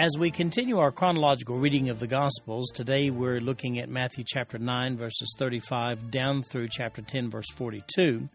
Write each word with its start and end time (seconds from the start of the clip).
As 0.00 0.16
we 0.16 0.30
continue 0.30 0.78
our 0.78 0.92
chronological 0.92 1.58
reading 1.58 1.88
of 1.88 1.98
the 1.98 2.06
Gospels, 2.06 2.70
today 2.70 3.10
we're 3.10 3.40
looking 3.40 3.80
at 3.80 3.88
Matthew 3.88 4.22
chapter 4.24 4.56
9, 4.56 4.96
verses 4.96 5.34
35 5.36 6.12
down 6.12 6.44
through 6.44 6.68
chapter 6.70 7.02
10, 7.02 7.28
verse 7.28 7.50
42, 7.56 8.28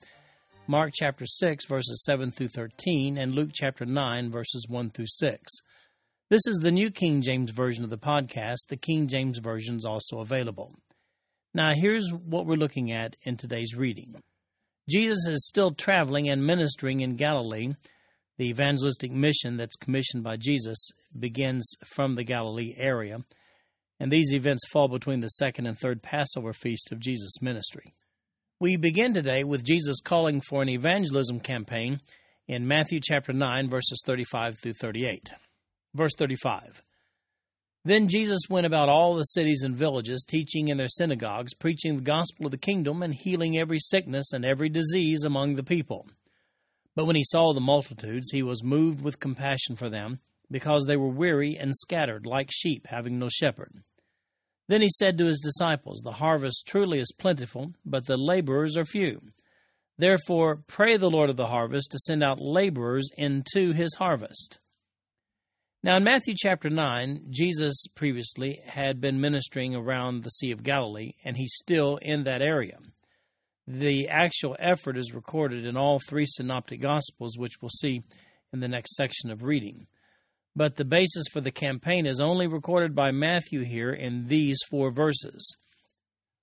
Mark 0.67 0.91
chapter 0.93 1.25
6, 1.25 1.65
verses 1.67 2.03
7 2.03 2.31
through 2.31 2.49
13, 2.49 3.17
and 3.17 3.31
Luke 3.31 3.51
chapter 3.53 3.85
9, 3.85 4.29
verses 4.29 4.65
1 4.67 4.89
through 4.89 5.05
6. 5.07 5.53
This 6.29 6.45
is 6.47 6.57
the 6.57 6.69
New 6.69 6.91
King 6.91 7.21
James 7.21 7.51
Version 7.51 7.85
of 7.85 7.89
the 7.89 7.97
podcast. 7.97 8.67
The 8.67 8.75
King 8.75 9.07
James 9.07 9.37
Version 9.37 9.77
is 9.77 9.85
also 9.85 10.19
available. 10.19 10.75
Now, 11.53 11.71
here's 11.73 12.11
what 12.11 12.45
we're 12.45 12.55
looking 12.55 12.91
at 12.91 13.15
in 13.23 13.37
today's 13.37 13.73
reading. 13.73 14.15
Jesus 14.89 15.25
is 15.29 15.47
still 15.47 15.71
traveling 15.71 16.27
and 16.29 16.45
ministering 16.45 16.99
in 16.99 17.15
Galilee. 17.15 17.69
The 18.37 18.49
evangelistic 18.49 19.13
mission 19.13 19.55
that's 19.55 19.77
commissioned 19.77 20.25
by 20.25 20.35
Jesus 20.35 20.91
begins 21.17 21.75
from 21.85 22.15
the 22.15 22.23
Galilee 22.23 22.73
area, 22.77 23.19
and 23.99 24.11
these 24.11 24.33
events 24.33 24.67
fall 24.71 24.87
between 24.87 25.19
the 25.19 25.29
second 25.29 25.67
and 25.67 25.77
third 25.77 26.01
Passover 26.01 26.53
feast 26.53 26.91
of 26.91 26.99
Jesus' 26.99 27.41
ministry. 27.41 27.93
We 28.59 28.77
begin 28.77 29.13
today 29.13 29.43
with 29.43 29.63
Jesus 29.63 29.99
calling 29.99 30.41
for 30.41 30.61
an 30.61 30.69
evangelism 30.69 31.39
campaign 31.39 32.01
in 32.47 32.67
Matthew 32.67 32.99
chapter 33.01 33.33
9, 33.33 33.69
verses 33.69 34.01
35 34.05 34.59
through 34.59 34.73
38. 34.73 35.31
Verse 35.93 36.13
35. 36.17 36.83
Then 37.85 38.07
Jesus 38.07 38.39
went 38.49 38.65
about 38.65 38.87
all 38.87 39.15
the 39.15 39.23
cities 39.23 39.63
and 39.63 39.75
villages, 39.75 40.23
teaching 40.25 40.69
in 40.69 40.77
their 40.77 40.87
synagogues, 40.87 41.53
preaching 41.53 41.97
the 41.97 42.03
gospel 42.03 42.45
of 42.45 42.51
the 42.51 42.57
kingdom, 42.57 43.03
and 43.03 43.13
healing 43.13 43.57
every 43.57 43.79
sickness 43.79 44.31
and 44.31 44.45
every 44.45 44.69
disease 44.69 45.23
among 45.23 45.55
the 45.55 45.63
people. 45.63 46.07
But 46.95 47.05
when 47.05 47.17
he 47.17 47.25
saw 47.25 47.53
the 47.53 47.59
multitudes, 47.59 48.31
he 48.31 48.43
was 48.43 48.63
moved 48.63 49.01
with 49.01 49.19
compassion 49.19 49.75
for 49.75 49.89
them, 49.89 50.19
because 50.49 50.85
they 50.85 50.97
were 50.97 51.09
weary 51.09 51.57
and 51.59 51.73
scattered, 51.75 52.25
like 52.25 52.49
sheep 52.51 52.87
having 52.87 53.17
no 53.19 53.29
shepherd. 53.29 53.83
Then 54.67 54.81
he 54.81 54.89
said 54.89 55.17
to 55.17 55.25
his 55.25 55.41
disciples, 55.41 56.01
The 56.03 56.11
harvest 56.11 56.65
truly 56.65 56.99
is 56.99 57.13
plentiful, 57.17 57.73
but 57.85 58.05
the 58.05 58.17
laborers 58.17 58.77
are 58.77 58.85
few. 58.85 59.21
Therefore, 59.97 60.63
pray 60.67 60.97
the 60.97 61.09
Lord 61.09 61.29
of 61.29 61.37
the 61.37 61.47
harvest 61.47 61.91
to 61.91 61.99
send 61.99 62.23
out 62.23 62.39
laborers 62.39 63.09
into 63.17 63.73
his 63.73 63.93
harvest. 63.95 64.59
Now, 65.83 65.97
in 65.97 66.03
Matthew 66.05 66.33
chapter 66.37 66.69
9, 66.69 67.25
Jesus 67.29 67.85
previously 67.93 68.61
had 68.65 69.01
been 69.01 69.19
ministering 69.19 69.75
around 69.75 70.23
the 70.23 70.29
Sea 70.29 70.51
of 70.51 70.63
Galilee, 70.63 71.11
and 71.25 71.35
he's 71.35 71.55
still 71.55 71.99
in 72.01 72.23
that 72.23 72.41
area. 72.41 72.77
The 73.67 74.07
actual 74.07 74.55
effort 74.59 74.97
is 74.97 75.13
recorded 75.13 75.65
in 75.65 75.75
all 75.75 75.99
three 75.99 76.25
synoptic 76.25 76.81
gospels, 76.81 77.37
which 77.37 77.61
we'll 77.61 77.69
see 77.69 78.01
in 78.53 78.61
the 78.61 78.67
next 78.67 78.95
section 78.95 79.29
of 79.29 79.43
reading. 79.43 79.87
But 80.55 80.75
the 80.75 80.85
basis 80.85 81.25
for 81.31 81.41
the 81.41 81.51
campaign 81.51 82.05
is 82.05 82.19
only 82.19 82.47
recorded 82.47 82.93
by 82.93 83.11
Matthew 83.11 83.63
here 83.63 83.91
in 83.91 84.27
these 84.27 84.59
four 84.69 84.91
verses. 84.91 85.55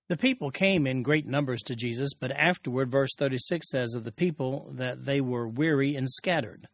The 0.09 0.17
people 0.17 0.51
came 0.51 0.85
in 0.85 1.03
great 1.03 1.25
numbers 1.25 1.61
to 1.63 1.75
Jesus, 1.77 2.13
but 2.13 2.31
afterward, 2.31 2.91
verse 2.91 3.11
36 3.17 3.69
says 3.69 3.93
of 3.95 4.03
the 4.03 4.11
people 4.11 4.73
that 4.73 5.05
they 5.05 5.21
were 5.21 5.47
weary 5.47 5.95
and 5.95 6.09
scattered. 6.09 6.67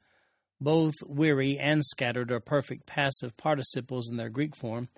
Both 0.60 0.96
weary 1.06 1.60
and 1.62 1.86
scattered 1.86 2.32
are 2.32 2.40
perfect 2.40 2.88
passive 2.88 3.38
participles 3.38 4.10
in 4.10 4.18
their 4.18 4.30
Greek 4.30 4.56
form. 4.56 4.90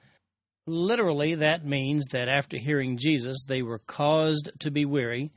Literally, 0.66 1.36
that 1.36 1.66
means 1.66 2.08
that 2.12 2.30
after 2.30 2.58
hearing 2.58 2.98
Jesus, 2.98 3.44
they 3.46 3.62
were 3.62 3.80
caused 3.80 4.52
to 4.60 4.72
be 4.72 4.86
weary, 4.86 5.34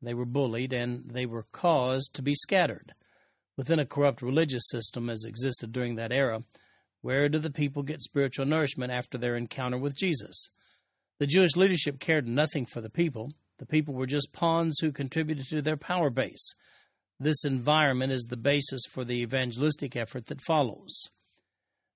they 0.00 0.14
were 0.14 0.24
bullied, 0.24 0.72
and 0.72 1.10
they 1.10 1.26
were 1.26 1.46
caused 1.52 2.14
to 2.14 2.22
be 2.22 2.34
scattered. 2.34 2.94
Within 3.58 3.80
a 3.80 3.84
corrupt 3.84 4.22
religious 4.22 4.68
system 4.68 5.10
as 5.10 5.24
existed 5.24 5.72
during 5.72 5.96
that 5.96 6.12
era, 6.12 6.44
where 7.00 7.28
do 7.28 7.40
the 7.40 7.50
people 7.50 7.82
get 7.82 8.00
spiritual 8.00 8.46
nourishment 8.46 8.92
after 8.92 9.18
their 9.18 9.34
encounter 9.34 9.76
with 9.76 9.96
Jesus? 9.96 10.50
The 11.18 11.26
Jewish 11.26 11.56
leadership 11.56 11.98
cared 11.98 12.28
nothing 12.28 12.66
for 12.66 12.80
the 12.80 12.88
people. 12.88 13.32
The 13.58 13.66
people 13.66 13.94
were 13.94 14.06
just 14.06 14.32
pawns 14.32 14.78
who 14.78 14.92
contributed 14.92 15.46
to 15.48 15.60
their 15.60 15.76
power 15.76 16.08
base. 16.08 16.54
This 17.18 17.44
environment 17.44 18.12
is 18.12 18.26
the 18.26 18.36
basis 18.36 18.82
for 18.88 19.04
the 19.04 19.20
evangelistic 19.22 19.96
effort 19.96 20.26
that 20.26 20.40
follows. 20.40 21.10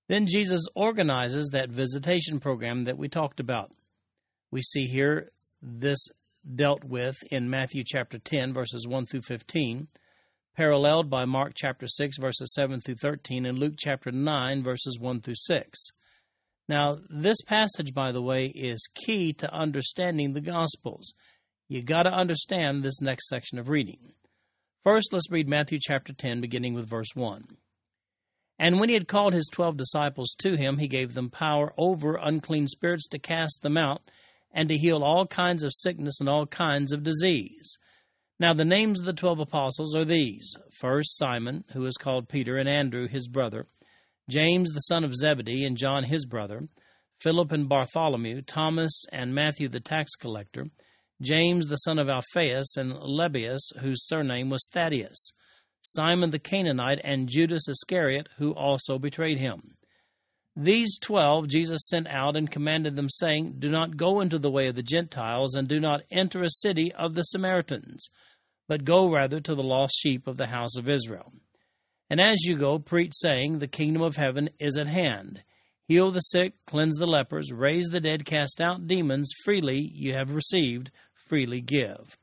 Then 0.09 0.27
Jesus 0.27 0.67
organizes 0.75 1.51
that 1.53 1.71
visitation 1.71 2.41
program 2.41 2.83
that 2.85 2.99
we 2.99 3.09
talked 3.09 3.39
about. 3.39 3.71
We 4.51 4.63
see 4.63 4.87
here 4.87 5.31
this 5.63 6.09
dealt 6.57 6.83
with 6.83 7.15
in 7.31 7.49
Matthew 7.49 7.85
chapter 7.87 8.19
10, 8.19 8.53
verses 8.53 8.89
1 8.89 9.07
through 9.07 9.23
15, 9.23 9.87
paralleled 10.57 11.09
by 11.09 11.25
Mark 11.25 11.53
chapter 11.55 11.87
6, 11.87 12.19
verses 12.19 12.53
7 12.55 12.81
through 12.81 12.97
13, 12.97 13.47
and 13.47 13.59
Luke 13.59 13.75
chapter 13.79 14.11
9, 14.11 14.63
verses 14.63 14.99
1 14.99 15.21
through 15.21 15.35
6. 15.37 15.89
Now, 16.69 16.99
this 17.11 17.41
passage, 17.43 17.93
by 17.93 18.13
the 18.13 18.23
way, 18.23 18.47
is 18.47 18.89
key 18.95 19.33
to 19.35 19.53
understanding 19.53 20.33
the 20.33 20.41
Gospels. 20.41 21.13
You've 21.69 21.87
got 21.87 22.05
to 22.05 22.13
understand 22.13 22.83
this 22.83 23.01
next 23.01 23.29
section 23.29 23.59
of 23.59 23.69
reading. 23.69 24.13
First, 24.85 25.13
let's 25.13 25.31
read 25.31 25.49
Matthew 25.49 25.79
chapter 25.81 26.13
10, 26.13 26.41
beginning 26.41 26.75
with 26.75 26.89
verse 26.89 27.15
1. 27.15 27.45
And 28.59 28.79
when 28.79 28.89
he 28.89 28.95
had 28.95 29.09
called 29.09 29.33
his 29.33 29.49
twelve 29.53 29.77
disciples 29.77 30.35
to 30.39 30.57
him, 30.57 30.79
he 30.79 30.87
gave 30.87 31.15
them 31.15 31.31
power 31.31 31.73
over 31.77 32.17
unclean 32.17 32.69
spirits 32.69 33.09
to 33.09 33.19
cast 33.19 33.63
them 33.63 33.77
out, 33.77 34.03
and 34.53 34.69
to 34.69 34.77
heal 34.77 35.03
all 35.03 35.27
kinds 35.27 35.63
of 35.65 35.73
sickness 35.75 36.21
and 36.21 36.29
all 36.29 36.47
kinds 36.47 36.93
of 36.93 37.03
disease. 37.03 37.77
Now, 38.43 38.55
the 38.55 38.65
names 38.65 38.99
of 38.99 39.07
the 39.07 39.13
twelve 39.13 39.39
apostles 39.39 39.95
are 39.95 40.05
these. 40.05 40.57
First, 40.73 41.17
Simon, 41.17 41.63
who 41.75 41.87
is 41.87 41.97
called 41.97 42.29
Peter, 42.29 42.57
and 42.57 42.69
Andrew, 42.69 43.07
his 43.07 43.29
brother, 43.29 43.67
James, 44.29 44.71
the 44.71 44.81
son 44.81 45.05
of 45.05 45.15
Zebedee, 45.15 45.65
and 45.65 45.77
John, 45.77 46.03
his 46.03 46.27
brother, 46.27 46.63
Philip 47.21 47.53
and 47.53 47.69
Bartholomew, 47.69 48.43
Thomas 48.43 49.05
and 49.13 49.33
Matthew, 49.33 49.69
the 49.69 49.79
tax 49.79 50.17
collector, 50.17 50.67
James 51.21 51.69
the 51.69 51.77
son 51.77 52.01
of 52.01 52.09
Alphaeus, 52.09 52.77
and 52.77 52.95
Lebbaeus, 52.95 53.79
whose 53.79 54.05
surname 54.09 54.51
was 54.51 54.69
Thaddaeus, 54.73 55.31
Simon 55.81 56.31
the 56.31 56.41
Canaanite, 56.41 57.01
and 57.05 57.29
Judas 57.29 57.69
Iscariot, 57.69 58.29
who 58.39 58.51
also 58.55 58.99
betrayed 58.99 59.39
him. 59.39 59.77
These 60.57 60.99
twelve 60.99 61.47
Jesus 61.47 61.87
sent 61.87 62.09
out 62.09 62.37
and 62.37 62.51
commanded 62.51 62.97
them, 62.97 63.09
saying, 63.09 63.61
Do 63.61 63.71
not 63.71 63.97
go 63.97 64.21
into 64.21 64.41
the 64.41 64.51
way 64.51 64.67
of 64.67 64.75
the 64.75 64.83
Gentiles, 64.83 65.55
and 65.55 65.69
do 65.69 65.79
not 65.79 66.03
enter 66.11 66.43
a 66.43 66.51
city 66.51 66.93
of 66.93 67.15
the 67.15 67.23
Samaritans, 67.23 68.09
but 68.73 68.87
go 68.87 69.07
rather 69.07 69.39
to 69.39 69.55
the 69.55 69.63
lost 69.63 69.95
sheep 70.01 70.27
of 70.27 70.39
the 70.39 70.47
house 70.47 70.79
of 70.79 70.89
Israel. 70.89 71.31
And 72.09 72.19
as 72.19 72.43
you 72.45 72.57
go, 72.57 72.79
preach, 72.79 73.13
saying, 73.15 73.59
The 73.59 73.67
kingdom 73.67 74.01
of 74.01 74.17
heaven 74.17 74.49
is 74.59 74.79
at 74.79 74.87
hand. 74.87 75.43
Heal 75.89 76.11
the 76.11 76.21
sick, 76.21 76.55
cleanse 76.67 76.97
the 76.97 77.05
lepers, 77.05 77.53
raise 77.53 77.89
the 77.89 78.01
dead, 78.01 78.25
cast 78.25 78.63
out 78.63 78.87
demons. 78.87 79.31
Freely 79.45 79.91
you 79.93 80.15
have 80.15 80.35
received, 80.35 80.91
freely 81.29 81.61
give. 81.61 82.17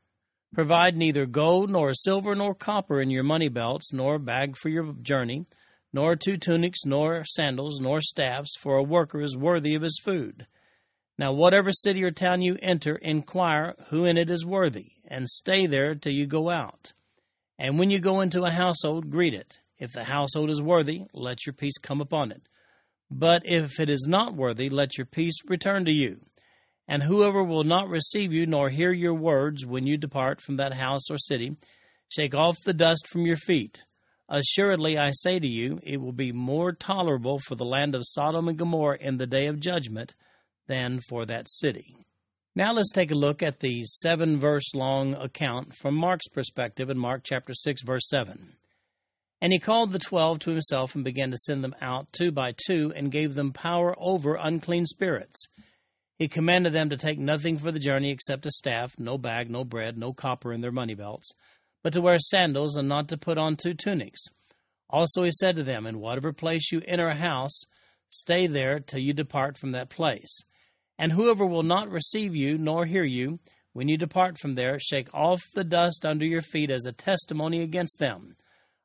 Provide 0.52 0.96
neither 0.96 1.24
gold, 1.24 1.70
nor 1.70 1.94
silver, 1.94 2.34
nor 2.34 2.52
copper 2.52 3.00
in 3.00 3.10
your 3.10 3.22
money 3.22 3.48
belts, 3.48 3.92
nor 3.92 4.16
a 4.16 4.18
bag 4.18 4.56
for 4.56 4.70
your 4.70 4.92
journey, 5.02 5.46
nor 5.92 6.16
two 6.16 6.36
tunics, 6.36 6.80
nor 6.84 7.22
sandals, 7.24 7.78
nor 7.78 8.00
staffs, 8.00 8.56
for 8.58 8.76
a 8.76 8.82
worker 8.82 9.20
is 9.20 9.36
worthy 9.36 9.76
of 9.76 9.82
his 9.82 10.00
food. 10.02 10.48
Now, 11.20 11.34
whatever 11.34 11.70
city 11.70 12.02
or 12.02 12.10
town 12.10 12.40
you 12.40 12.56
enter, 12.62 12.96
inquire 12.96 13.74
who 13.90 14.06
in 14.06 14.16
it 14.16 14.30
is 14.30 14.46
worthy, 14.46 14.92
and 15.06 15.28
stay 15.28 15.66
there 15.66 15.94
till 15.94 16.14
you 16.14 16.26
go 16.26 16.48
out. 16.48 16.94
And 17.58 17.78
when 17.78 17.90
you 17.90 17.98
go 17.98 18.22
into 18.22 18.44
a 18.44 18.50
household, 18.50 19.10
greet 19.10 19.34
it. 19.34 19.60
If 19.78 19.92
the 19.92 20.04
household 20.04 20.48
is 20.48 20.62
worthy, 20.62 21.02
let 21.12 21.44
your 21.44 21.52
peace 21.52 21.76
come 21.76 22.00
upon 22.00 22.32
it. 22.32 22.40
But 23.10 23.42
if 23.44 23.78
it 23.78 23.90
is 23.90 24.06
not 24.08 24.34
worthy, 24.34 24.70
let 24.70 24.96
your 24.96 25.04
peace 25.04 25.34
return 25.46 25.84
to 25.84 25.92
you. 25.92 26.22
And 26.88 27.02
whoever 27.02 27.44
will 27.44 27.64
not 27.64 27.90
receive 27.90 28.32
you 28.32 28.46
nor 28.46 28.70
hear 28.70 28.90
your 28.90 29.12
words 29.12 29.66
when 29.66 29.86
you 29.86 29.98
depart 29.98 30.40
from 30.40 30.56
that 30.56 30.72
house 30.72 31.10
or 31.10 31.18
city, 31.18 31.54
shake 32.08 32.34
off 32.34 32.56
the 32.64 32.72
dust 32.72 33.06
from 33.08 33.26
your 33.26 33.36
feet. 33.36 33.82
Assuredly, 34.30 34.96
I 34.96 35.10
say 35.10 35.38
to 35.38 35.46
you, 35.46 35.80
it 35.82 35.98
will 35.98 36.14
be 36.14 36.32
more 36.32 36.72
tolerable 36.72 37.38
for 37.40 37.56
the 37.56 37.66
land 37.66 37.94
of 37.94 38.06
Sodom 38.06 38.48
and 38.48 38.56
Gomorrah 38.56 38.96
in 38.98 39.18
the 39.18 39.26
day 39.26 39.48
of 39.48 39.60
judgment 39.60 40.14
than 40.70 41.00
for 41.00 41.26
that 41.26 41.50
city. 41.50 41.96
Now 42.54 42.72
let's 42.72 42.92
take 42.92 43.10
a 43.10 43.16
look 43.16 43.42
at 43.42 43.60
the 43.60 43.82
seven 43.84 44.38
verse 44.38 44.74
long 44.74 45.14
account 45.14 45.74
from 45.74 45.94
Mark's 45.94 46.28
perspective 46.28 46.88
in 46.88 46.98
Mark 46.98 47.22
chapter 47.24 47.52
6, 47.52 47.82
verse 47.82 48.08
7. 48.08 48.54
And 49.40 49.52
he 49.52 49.58
called 49.58 49.92
the 49.92 49.98
twelve 49.98 50.38
to 50.40 50.50
himself 50.50 50.94
and 50.94 51.02
began 51.02 51.30
to 51.30 51.38
send 51.38 51.64
them 51.64 51.74
out 51.80 52.12
two 52.12 52.30
by 52.30 52.54
two 52.66 52.92
and 52.94 53.10
gave 53.10 53.34
them 53.34 53.52
power 53.52 53.94
over 53.98 54.36
unclean 54.36 54.86
spirits. 54.86 55.46
He 56.16 56.28
commanded 56.28 56.72
them 56.72 56.90
to 56.90 56.96
take 56.96 57.18
nothing 57.18 57.58
for 57.58 57.72
the 57.72 57.78
journey 57.78 58.10
except 58.10 58.46
a 58.46 58.50
staff, 58.50 58.94
no 58.98 59.16
bag, 59.16 59.50
no 59.50 59.64
bread, 59.64 59.96
no 59.96 60.12
copper 60.12 60.52
in 60.52 60.60
their 60.60 60.70
money 60.70 60.94
belts, 60.94 61.32
but 61.82 61.94
to 61.94 62.02
wear 62.02 62.18
sandals 62.18 62.76
and 62.76 62.88
not 62.88 63.08
to 63.08 63.16
put 63.16 63.38
on 63.38 63.56
two 63.56 63.74
tunics. 63.74 64.20
Also 64.90 65.22
he 65.22 65.30
said 65.32 65.56
to 65.56 65.62
them, 65.62 65.86
In 65.86 65.98
whatever 65.98 66.32
place 66.32 66.70
you 66.70 66.82
enter 66.86 67.08
a 67.08 67.16
house, 67.16 67.62
stay 68.10 68.46
there 68.46 68.80
till 68.80 69.00
you 69.00 69.14
depart 69.14 69.56
from 69.56 69.72
that 69.72 69.88
place. 69.88 70.42
And 71.00 71.10
whoever 71.10 71.46
will 71.46 71.62
not 71.62 71.90
receive 71.90 72.36
you 72.36 72.58
nor 72.58 72.84
hear 72.84 73.04
you, 73.04 73.38
when 73.72 73.88
you 73.88 73.96
depart 73.96 74.36
from 74.36 74.54
there, 74.54 74.78
shake 74.78 75.08
off 75.14 75.40
the 75.54 75.64
dust 75.64 76.04
under 76.04 76.26
your 76.26 76.42
feet 76.42 76.70
as 76.70 76.84
a 76.84 76.92
testimony 76.92 77.62
against 77.62 77.98
them. 77.98 78.36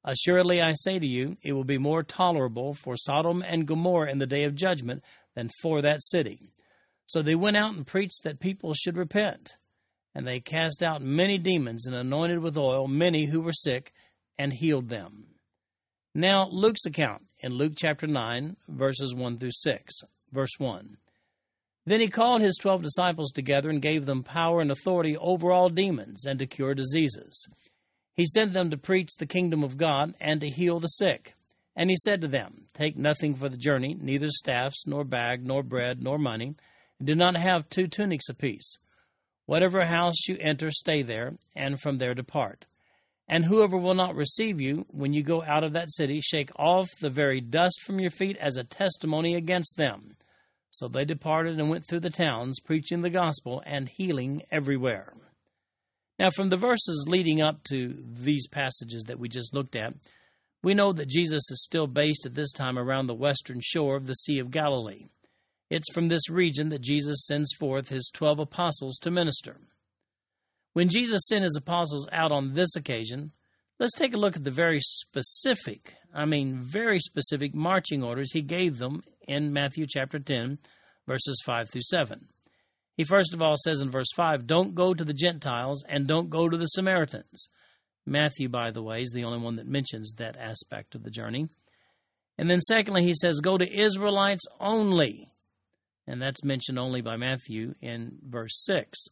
Assuredly, 0.06 0.62
I 0.62 0.72
say 0.76 0.98
to 0.98 1.06
you, 1.06 1.36
it 1.44 1.52
will 1.52 1.66
be 1.66 1.78
more 1.78 2.04
tolerable 2.04 2.74
for 2.74 2.96
Sodom 2.96 3.44
and 3.46 3.68
Gomorrah 3.68 4.10
in 4.10 4.20
the 4.20 4.26
day 4.26 4.46
of 4.46 4.56
judgment 4.56 5.04
than 5.36 5.50
for 5.62 5.82
that 5.82 6.06
city. 6.06 6.54
So 7.06 7.22
they 7.22 7.36
went 7.36 7.58
out 7.58 7.76
and 7.76 7.86
preached 7.86 8.24
that 8.24 8.40
people 8.40 8.74
should 8.74 8.96
repent. 8.96 9.58
And 10.14 10.26
they 10.26 10.40
cast 10.40 10.82
out 10.82 11.02
many 11.02 11.38
demons 11.38 11.86
and 11.86 11.98
anointed 11.98 12.40
with 12.40 12.58
oil 12.58 12.88
many 12.88 13.26
who 13.26 13.42
were 13.42 13.52
sick 13.52 13.92
and 14.40 14.54
healed 14.54 14.88
them. 14.88 15.26
Now, 16.14 16.48
Luke's 16.50 16.86
account 16.86 17.24
in 17.42 17.52
Luke 17.52 17.74
chapter 17.76 18.08
9, 18.08 18.56
verses 18.70 19.14
1 19.14 19.38
through 19.38 19.52
6. 19.52 19.94
Verse 20.32 20.54
1. 20.58 20.96
Then 21.86 22.02
he 22.02 22.08
called 22.08 22.42
his 22.42 22.58
twelve 22.58 22.82
disciples 22.82 23.32
together 23.32 23.70
and 23.70 23.82
gave 23.82 24.06
them 24.06 24.24
power 24.24 24.60
and 24.60 24.72
authority 24.72 25.16
over 25.18 25.52
all 25.52 25.70
demons 25.70 26.26
and 26.26 26.40
to 26.40 26.48
cure 26.48 26.74
diseases. 26.74 27.48
He 28.16 28.26
sent 28.26 28.54
them 28.54 28.72
to 28.72 28.78
preach 28.78 29.16
the 29.18 29.26
kingdom 29.26 29.64
of 29.64 29.78
God 29.78 30.16
and 30.20 30.42
to 30.42 30.50
heal 30.50 30.80
the 30.80 30.88
sick. 30.88 31.36
And 31.76 31.90
he 31.90 31.98
said 31.98 32.22
to 32.22 32.28
them, 32.28 32.68
Take 32.74 32.98
nothing 32.98 33.36
for 33.36 33.50
the 33.50 33.58
journey, 33.58 33.96
neither 34.00 34.30
staffs, 34.30 34.88
nor 34.88 35.04
bag, 35.04 35.46
nor 35.46 35.62
bread, 35.62 36.02
nor 36.02 36.18
money, 36.18 36.56
and 37.00 37.08
do 37.08 37.14
not 37.14 37.36
have 37.36 37.70
two 37.70 37.88
tunics 37.88 38.30
apiece. 38.30 38.78
Whatever 39.46 39.86
house 39.86 40.28
you 40.28 40.38
enter, 40.40 40.72
stay 40.72 41.04
there, 41.04 41.34
and 41.56 41.80
from 41.80 41.98
there 41.98 42.16
depart. 42.16 42.66
And 43.28 43.46
whoever 43.46 43.78
will 43.78 43.96
not 43.96 44.16
receive 44.16 44.62
you, 44.62 44.86
when 44.90 45.14
you 45.14 45.22
go 45.22 45.44
out 45.44 45.64
of 45.64 45.74
that 45.74 45.92
city, 45.92 46.22
shake 46.22 46.52
off 46.58 46.90
the 47.02 47.10
very 47.10 47.42
dust 47.42 47.82
from 47.82 48.00
your 48.00 48.12
feet 48.12 48.38
as 48.38 48.56
a 48.56 48.64
testimony 48.64 49.36
against 49.36 49.76
them. 49.78 50.16
So 50.78 50.88
they 50.90 51.06
departed 51.06 51.60
and 51.60 51.70
went 51.70 51.88
through 51.88 52.02
the 52.02 52.10
towns, 52.10 52.60
preaching 52.60 53.02
the 53.02 53.10
gospel 53.10 53.64
and 53.66 53.88
healing 53.88 54.42
everywhere. 54.52 55.14
Now, 56.20 56.30
from 56.30 56.50
the 56.50 56.58
verses 56.58 57.06
leading 57.08 57.42
up 57.42 57.64
to 57.66 57.96
these 57.98 58.48
passages 58.48 59.04
that 59.04 59.20
we 59.20 59.30
just 59.30 59.54
looked 59.54 59.76
at, 59.76 59.94
we 60.64 60.74
know 60.74 60.92
that 60.94 61.10
Jesus 61.10 61.50
is 61.50 61.64
still 61.64 61.88
based 61.88 62.26
at 62.26 62.34
this 62.34 62.52
time 62.52 62.78
around 62.78 63.08
the 63.08 63.14
western 63.14 63.60
shore 63.62 63.96
of 63.96 64.08
the 64.08 64.16
Sea 64.16 64.40
of 64.40 64.52
Galilee. 64.52 65.08
It's 65.70 65.92
from 65.94 66.08
this 66.08 66.30
region 66.30 66.70
that 66.70 66.82
Jesus 66.82 67.26
sends 67.26 67.54
forth 67.60 67.90
his 67.90 68.12
twelve 68.14 68.40
apostles 68.40 68.98
to 69.00 69.12
minister. 69.12 69.58
When 70.74 70.90
Jesus 70.90 71.28
sent 71.28 71.44
his 71.44 71.56
apostles 71.58 72.08
out 72.12 72.32
on 72.32 72.54
this 72.54 72.76
occasion, 72.76 73.32
let's 73.80 73.96
take 73.96 74.14
a 74.14 74.18
look 74.18 74.36
at 74.36 74.44
the 74.44 74.52
very 74.52 74.80
specific, 74.82 75.94
I 76.14 76.26
mean, 76.26 76.60
very 76.60 77.00
specific 77.00 77.56
marching 77.56 78.04
orders 78.04 78.32
he 78.32 78.42
gave 78.42 78.78
them 78.78 79.04
in 79.28 79.54
Matthew 79.54 79.86
chapter 79.88 80.20
10, 80.20 80.60
verses 81.08 81.42
5 81.46 81.70
through 81.70 81.82
7. 81.82 82.28
He 82.96 83.04
first 83.04 83.34
of 83.34 83.42
all 83.42 83.56
says 83.58 83.82
in 83.82 83.92
verse 83.92 84.12
5, 84.16 84.48
Don't 84.48 84.74
go 84.74 84.94
to 84.94 85.04
the 85.04 85.14
Gentiles 85.14 85.84
and 85.88 86.08
don't 86.08 86.30
go 86.30 86.48
to 86.48 86.58
the 86.58 86.68
Samaritans. 86.68 87.50
Matthew, 88.06 88.50
by 88.50 88.72
the 88.72 88.84
way, 88.84 89.02
is 89.02 89.12
the 89.12 89.24
only 89.24 89.40
one 89.40 89.58
that 89.58 89.68
mentions 89.68 90.14
that 90.14 90.38
aspect 90.38 90.96
of 90.96 91.04
the 91.04 91.10
journey. 91.10 91.50
And 92.38 92.50
then, 92.50 92.60
secondly, 92.60 93.04
he 93.04 93.14
says, 93.14 93.40
Go 93.40 93.58
to 93.58 93.80
Israelites 93.80 94.46
only. 94.60 95.32
And 96.08 96.22
that's 96.22 96.44
mentioned 96.44 96.78
only 96.78 97.02
by 97.02 97.18
Matthew 97.18 97.74
in 97.82 98.20
verse 98.24 98.64
6. 98.66 99.08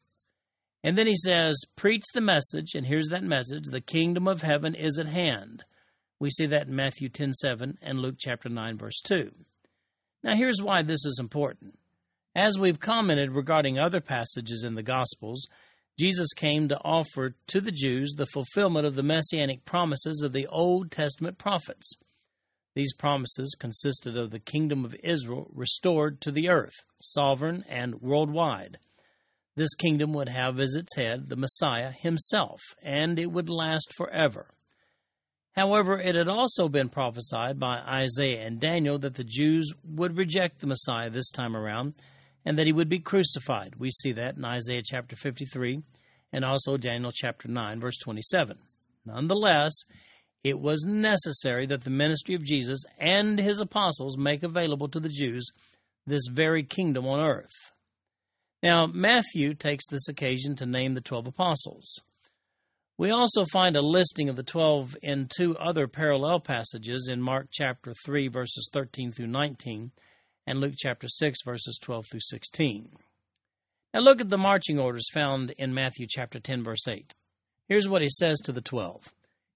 And 0.83 0.97
then 0.97 1.07
he 1.07 1.15
says, 1.15 1.59
Preach 1.75 2.03
the 2.13 2.21
message, 2.21 2.75
and 2.75 2.85
here's 2.85 3.07
that 3.07 3.23
message 3.23 3.63
the 3.65 3.81
kingdom 3.81 4.27
of 4.27 4.41
heaven 4.41 4.75
is 4.75 4.99
at 4.99 5.07
hand. 5.07 5.63
We 6.19 6.29
see 6.29 6.45
that 6.47 6.67
in 6.67 6.75
Matthew 6.75 7.09
10 7.09 7.33
7 7.33 7.79
and 7.81 7.99
Luke 7.99 8.15
chapter 8.19 8.49
9, 8.49 8.77
verse 8.77 9.01
2. 9.03 9.31
Now, 10.23 10.35
here's 10.35 10.61
why 10.61 10.83
this 10.83 11.05
is 11.05 11.17
important. 11.19 11.77
As 12.35 12.57
we've 12.57 12.79
commented 12.79 13.35
regarding 13.35 13.77
other 13.77 13.99
passages 13.99 14.63
in 14.63 14.75
the 14.75 14.83
Gospels, 14.83 15.45
Jesus 15.99 16.33
came 16.33 16.69
to 16.69 16.79
offer 16.79 17.35
to 17.47 17.61
the 17.61 17.71
Jews 17.71 18.13
the 18.15 18.25
fulfillment 18.25 18.87
of 18.87 18.95
the 18.95 19.03
messianic 19.03 19.65
promises 19.65 20.21
of 20.23 20.31
the 20.31 20.47
Old 20.47 20.91
Testament 20.91 21.37
prophets. 21.37 21.93
These 22.73 22.93
promises 22.93 23.55
consisted 23.59 24.17
of 24.17 24.31
the 24.31 24.39
kingdom 24.39 24.83
of 24.83 24.95
Israel 25.03 25.51
restored 25.53 26.21
to 26.21 26.31
the 26.31 26.49
earth, 26.49 26.73
sovereign 26.99 27.63
and 27.69 28.01
worldwide. 28.01 28.79
This 29.55 29.75
kingdom 29.75 30.13
would 30.13 30.29
have 30.29 30.59
as 30.59 30.73
its 30.75 30.95
head 30.95 31.29
the 31.29 31.35
Messiah 31.35 31.91
himself, 31.91 32.59
and 32.81 33.19
it 33.19 33.31
would 33.31 33.49
last 33.49 33.93
forever. 33.95 34.47
However, 35.53 35.99
it 35.99 36.15
had 36.15 36.27
also 36.27 36.67
been 36.67 36.89
prophesied 36.89 37.59
by 37.59 37.77
Isaiah 37.79 38.45
and 38.45 38.59
Daniel 38.59 38.97
that 38.99 39.15
the 39.15 39.23
Jews 39.23 39.71
would 39.83 40.17
reject 40.17 40.59
the 40.59 40.67
Messiah 40.67 41.09
this 41.09 41.31
time 41.31 41.55
around 41.55 41.93
and 42.43 42.57
that 42.57 42.65
he 42.65 42.73
would 42.73 42.89
be 42.89 42.99
crucified. 42.99 43.75
We 43.77 43.91
see 43.91 44.11
that 44.13 44.35
in 44.37 44.43
Isaiah 44.43 44.81
chapter 44.83 45.15
53 45.15 45.81
and 46.31 46.43
also 46.43 46.75
Daniel 46.77 47.11
chapter 47.13 47.47
9, 47.47 47.79
verse 47.79 47.97
27. 47.99 48.57
Nonetheless, 49.05 49.73
it 50.43 50.59
was 50.59 50.83
necessary 50.85 51.67
that 51.67 51.83
the 51.83 51.89
ministry 51.89 52.35
of 52.35 52.43
Jesus 52.43 52.83
and 52.97 53.39
his 53.39 53.59
apostles 53.59 54.17
make 54.17 54.43
available 54.43 54.89
to 54.89 54.99
the 54.99 55.09
Jews 55.09 55.51
this 56.05 56.27
very 56.29 56.63
kingdom 56.63 57.05
on 57.05 57.19
earth. 57.19 57.71
Now, 58.61 58.87
Matthew 58.87 59.53
takes 59.53 59.87
this 59.87 60.07
occasion 60.07 60.55
to 60.57 60.65
name 60.65 60.95
the 60.95 61.01
twelve 61.01 61.27
apostles. 61.27 62.01
We 62.97 63.09
also 63.09 63.43
find 63.45 63.75
a 63.75 63.81
listing 63.81 64.29
of 64.29 64.35
the 64.35 64.43
twelve 64.43 64.95
in 65.01 65.27
two 65.35 65.57
other 65.57 65.87
parallel 65.87 66.39
passages 66.39 67.09
in 67.11 67.21
Mark 67.21 67.47
chapter 67.51 67.93
3, 68.05 68.27
verses 68.27 68.69
13 68.71 69.11
through 69.11 69.27
19, 69.27 69.91
and 70.45 70.59
Luke 70.59 70.75
chapter 70.77 71.07
6, 71.07 71.39
verses 71.43 71.79
12 71.81 72.05
through 72.11 72.19
16. 72.21 72.89
Now 73.93 73.99
look 73.99 74.21
at 74.21 74.29
the 74.29 74.37
marching 74.37 74.79
orders 74.79 75.09
found 75.11 75.53
in 75.57 75.73
Matthew 75.73 76.05
chapter 76.07 76.39
10, 76.39 76.63
verse 76.63 76.87
8. 76.87 77.13
Here's 77.67 77.87
what 77.87 78.03
he 78.03 78.09
says 78.09 78.39
to 78.41 78.51
the 78.51 78.61
twelve 78.61 79.11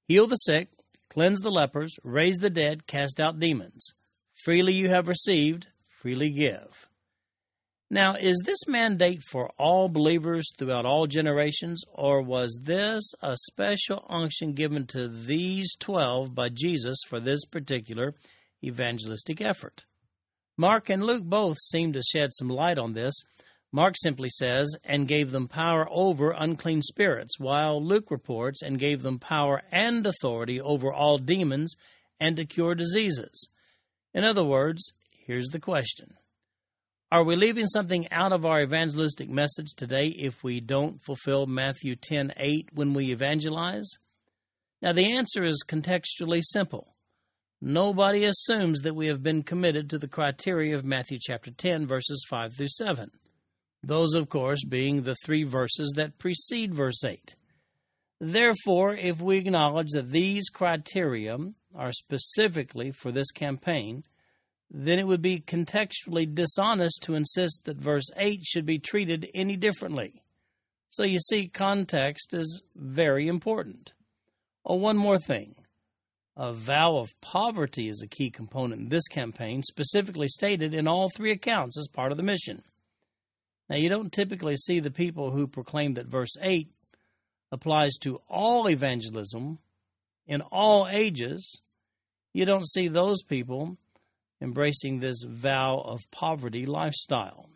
Heal 0.07 0.25
the 0.25 0.35
sick, 0.35 0.69
cleanse 1.09 1.39
the 1.41 1.51
lepers, 1.51 1.93
raise 2.03 2.37
the 2.37 2.49
dead, 2.49 2.87
cast 2.87 3.19
out 3.19 3.39
demons. 3.39 3.91
Freely 4.43 4.73
you 4.73 4.89
have 4.89 5.07
received, 5.07 5.67
freely 5.89 6.31
give. 6.31 6.87
Now, 7.89 8.15
is 8.15 8.41
this 8.45 8.67
mandate 8.67 9.21
for 9.23 9.49
all 9.57 9.87
believers 9.87 10.51
throughout 10.57 10.85
all 10.85 11.07
generations, 11.07 11.83
or 11.93 12.21
was 12.21 12.59
this 12.63 13.13
a 13.21 13.35
special 13.49 14.05
unction 14.09 14.51
given 14.51 14.85
to 14.87 15.07
these 15.07 15.73
twelve 15.79 16.35
by 16.35 16.49
Jesus 16.49 16.97
for 17.07 17.21
this 17.21 17.45
particular 17.45 18.13
evangelistic 18.61 19.39
effort? 19.39 19.85
Mark 20.57 20.89
and 20.89 21.03
Luke 21.03 21.23
both 21.23 21.57
seem 21.59 21.93
to 21.93 22.01
shed 22.01 22.33
some 22.33 22.49
light 22.49 22.77
on 22.77 22.91
this. 22.91 23.13
Mark 23.71 23.95
simply 23.97 24.29
says, 24.29 24.75
and 24.83 25.07
gave 25.07 25.31
them 25.31 25.47
power 25.47 25.87
over 25.89 26.31
unclean 26.31 26.81
spirits, 26.81 27.39
while 27.39 27.81
Luke 27.81 28.11
reports, 28.11 28.61
and 28.61 28.79
gave 28.79 29.01
them 29.01 29.19
power 29.19 29.61
and 29.71 30.05
authority 30.05 30.59
over 30.59 30.91
all 30.93 31.17
demons 31.17 31.75
and 32.19 32.35
to 32.35 32.45
cure 32.45 32.75
diseases. 32.75 33.49
In 34.13 34.25
other 34.25 34.43
words, 34.43 34.91
here's 35.25 35.47
the 35.49 35.59
question 35.59 36.15
Are 37.09 37.23
we 37.23 37.37
leaving 37.37 37.67
something 37.67 38.11
out 38.11 38.33
of 38.33 38.45
our 38.45 38.61
evangelistic 38.61 39.29
message 39.29 39.75
today 39.77 40.07
if 40.07 40.43
we 40.43 40.59
don't 40.59 41.01
fulfill 41.01 41.45
Matthew 41.45 41.95
10 41.95 42.33
8 42.35 42.69
when 42.73 42.93
we 42.93 43.13
evangelize? 43.13 43.89
Now, 44.81 44.91
the 44.91 45.13
answer 45.13 45.45
is 45.45 45.63
contextually 45.65 46.41
simple. 46.43 46.97
Nobody 47.61 48.25
assumes 48.25 48.81
that 48.81 48.93
we 48.93 49.07
have 49.07 49.23
been 49.23 49.41
committed 49.41 49.89
to 49.89 49.97
the 49.97 50.09
criteria 50.09 50.75
of 50.75 50.83
Matthew 50.83 51.17
chapter 51.21 51.49
10, 51.49 51.87
verses 51.87 52.25
5 52.29 52.57
through 52.57 52.67
7. 52.67 53.09
Those, 53.81 54.13
of 54.13 54.27
course, 54.27 54.65
being 54.65 55.03
the 55.03 55.15
three 55.23 55.43
verses 55.43 55.93
that 55.95 56.19
precede 56.19 56.73
verse 56.73 57.05
8. 57.05 57.37
Therefore, 58.19 58.93
if 58.93 59.21
we 59.21 59.37
acknowledge 59.37 59.91
that 59.93 60.11
these 60.11 60.49
criteria 60.49 61.37
are 61.73 61.93
specifically 61.93 62.91
for 62.91 63.13
this 63.13 63.31
campaign, 63.31 64.03
then 64.69 64.99
it 64.99 65.07
would 65.07 65.21
be 65.21 65.39
contextually 65.39 66.33
dishonest 66.33 67.03
to 67.03 67.15
insist 67.15 67.61
that 67.63 67.77
verse 67.77 68.09
8 68.17 68.41
should 68.43 68.65
be 68.65 68.79
treated 68.79 69.29
any 69.33 69.55
differently. 69.55 70.21
So 70.89 71.03
you 71.03 71.19
see, 71.19 71.47
context 71.47 72.33
is 72.33 72.61
very 72.75 73.27
important. 73.27 73.93
Oh, 74.65 74.75
one 74.75 74.97
more 74.97 75.19
thing. 75.19 75.55
A 76.35 76.53
vow 76.53 76.97
of 76.97 77.09
poverty 77.21 77.87
is 77.87 78.01
a 78.01 78.07
key 78.07 78.29
component 78.29 78.81
in 78.81 78.89
this 78.89 79.07
campaign, 79.07 79.63
specifically 79.63 80.27
stated 80.27 80.73
in 80.73 80.87
all 80.87 81.09
three 81.09 81.31
accounts 81.31 81.77
as 81.77 81.87
part 81.87 82.11
of 82.11 82.17
the 82.17 82.23
mission. 82.23 82.63
Now, 83.69 83.77
you 83.77 83.89
don't 83.89 84.13
typically 84.13 84.55
see 84.55 84.79
the 84.79 84.91
people 84.91 85.31
who 85.31 85.47
proclaim 85.47 85.95
that 85.95 86.07
verse 86.07 86.35
8 86.41 86.69
applies 87.51 87.95
to 88.01 88.21
all 88.29 88.69
evangelism 88.69 89.59
in 90.27 90.41
all 90.41 90.87
ages 90.89 91.61
you 92.33 92.45
don't 92.45 92.67
see 92.67 92.87
those 92.87 93.23
people 93.23 93.77
embracing 94.41 94.99
this 94.99 95.23
vow 95.27 95.79
of 95.79 96.09
poverty 96.11 96.65
lifestyle. 96.65 97.49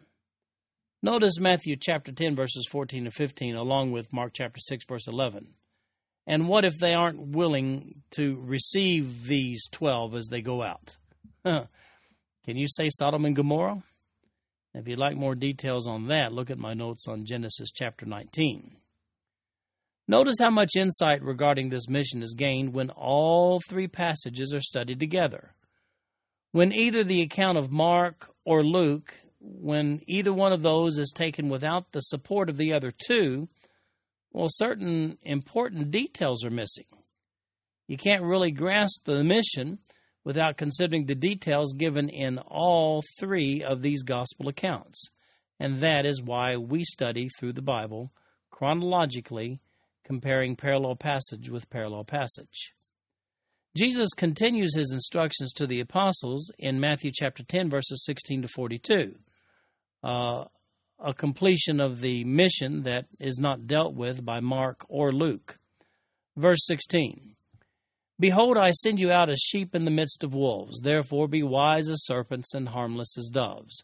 Notice 1.03 1.39
Matthew 1.39 1.75
chapter 1.79 2.11
10, 2.11 2.35
verses 2.35 2.67
14 2.69 3.05
to 3.05 3.11
15, 3.11 3.55
along 3.55 3.91
with 3.91 4.13
Mark 4.13 4.33
chapter 4.33 4.59
6, 4.59 4.85
verse 4.87 5.07
11. 5.07 5.53
And 6.27 6.47
what 6.47 6.65
if 6.65 6.77
they 6.77 6.93
aren't 6.93 7.35
willing 7.35 8.03
to 8.11 8.37
receive 8.41 9.25
these 9.25 9.67
12 9.71 10.15
as 10.15 10.27
they 10.27 10.41
go 10.41 10.61
out? 10.61 10.95
Can 11.43 11.67
you 12.45 12.67
say 12.67 12.89
Sodom 12.89 13.25
and 13.25 13.35
Gomorrah? 13.35 13.81
If 14.73 14.87
you'd 14.87 14.99
like 14.99 15.17
more 15.17 15.35
details 15.35 15.87
on 15.87 16.07
that, 16.07 16.31
look 16.31 16.49
at 16.49 16.59
my 16.59 16.73
notes 16.73 17.07
on 17.07 17.25
Genesis 17.25 17.71
chapter 17.71 18.05
19. 18.05 18.77
Notice 20.07 20.35
how 20.39 20.49
much 20.51 20.75
insight 20.77 21.23
regarding 21.23 21.69
this 21.69 21.89
mission 21.89 22.21
is 22.21 22.35
gained 22.37 22.73
when 22.73 22.89
all 22.91 23.59
three 23.67 23.87
passages 23.87 24.53
are 24.53 24.61
studied 24.61 24.99
together. 24.99 25.53
When 26.51 26.73
either 26.73 27.03
the 27.03 27.21
account 27.21 27.57
of 27.57 27.71
Mark 27.71 28.29
or 28.45 28.63
Luke, 28.63 29.13
when 29.39 30.01
either 30.07 30.33
one 30.33 30.53
of 30.53 30.61
those 30.61 30.99
is 30.99 31.13
taken 31.15 31.49
without 31.49 31.91
the 31.91 32.01
support 32.01 32.49
of 32.49 32.57
the 32.57 32.73
other 32.73 32.91
two, 32.91 33.47
well, 34.31 34.47
certain 34.49 35.17
important 35.23 35.91
details 35.91 36.43
are 36.43 36.51
missing. 36.51 36.85
You 37.87 37.97
can't 37.97 38.23
really 38.23 38.51
grasp 38.51 39.05
the 39.05 39.23
mission 39.23 39.79
without 40.23 40.57
considering 40.57 41.05
the 41.05 41.15
details 41.15 41.73
given 41.73 42.09
in 42.09 42.37
all 42.37 43.01
three 43.19 43.63
of 43.63 43.81
these 43.81 44.03
gospel 44.03 44.47
accounts. 44.47 45.09
And 45.59 45.81
that 45.81 46.05
is 46.05 46.21
why 46.21 46.57
we 46.57 46.83
study 46.83 47.27
through 47.37 47.53
the 47.53 47.61
Bible 47.61 48.11
chronologically, 48.49 49.59
comparing 50.03 50.55
parallel 50.55 50.95
passage 50.95 51.49
with 51.49 51.69
parallel 51.69 52.03
passage. 52.03 52.73
Jesus 53.75 54.09
continues 54.15 54.75
his 54.75 54.91
instructions 54.91 55.53
to 55.53 55.65
the 55.65 55.79
apostles 55.79 56.51
in 56.59 56.79
Matthew 56.79 57.11
chapter 57.13 57.43
10, 57.43 57.69
verses 57.69 58.03
16 58.05 58.41
to 58.41 58.47
42. 58.49 59.15
Uh, 60.03 60.45
a 60.99 61.13
completion 61.13 61.79
of 61.79 62.01
the 62.01 62.23
mission 62.25 62.83
that 62.83 63.05
is 63.19 63.39
not 63.39 63.67
dealt 63.67 63.95
with 63.95 64.23
by 64.25 64.39
Mark 64.39 64.85
or 64.89 65.11
Luke. 65.11 65.57
Verse 66.35 66.65
16 66.65 67.35
Behold, 68.19 68.55
I 68.57 68.71
send 68.71 68.99
you 68.99 69.11
out 69.11 69.29
as 69.31 69.39
sheep 69.39 69.73
in 69.73 69.85
the 69.85 69.89
midst 69.89 70.23
of 70.23 70.35
wolves. 70.35 70.79
Therefore 70.81 71.27
be 71.27 71.41
wise 71.41 71.89
as 71.89 72.05
serpents 72.05 72.53
and 72.53 72.69
harmless 72.69 73.17
as 73.17 73.31
doves. 73.33 73.83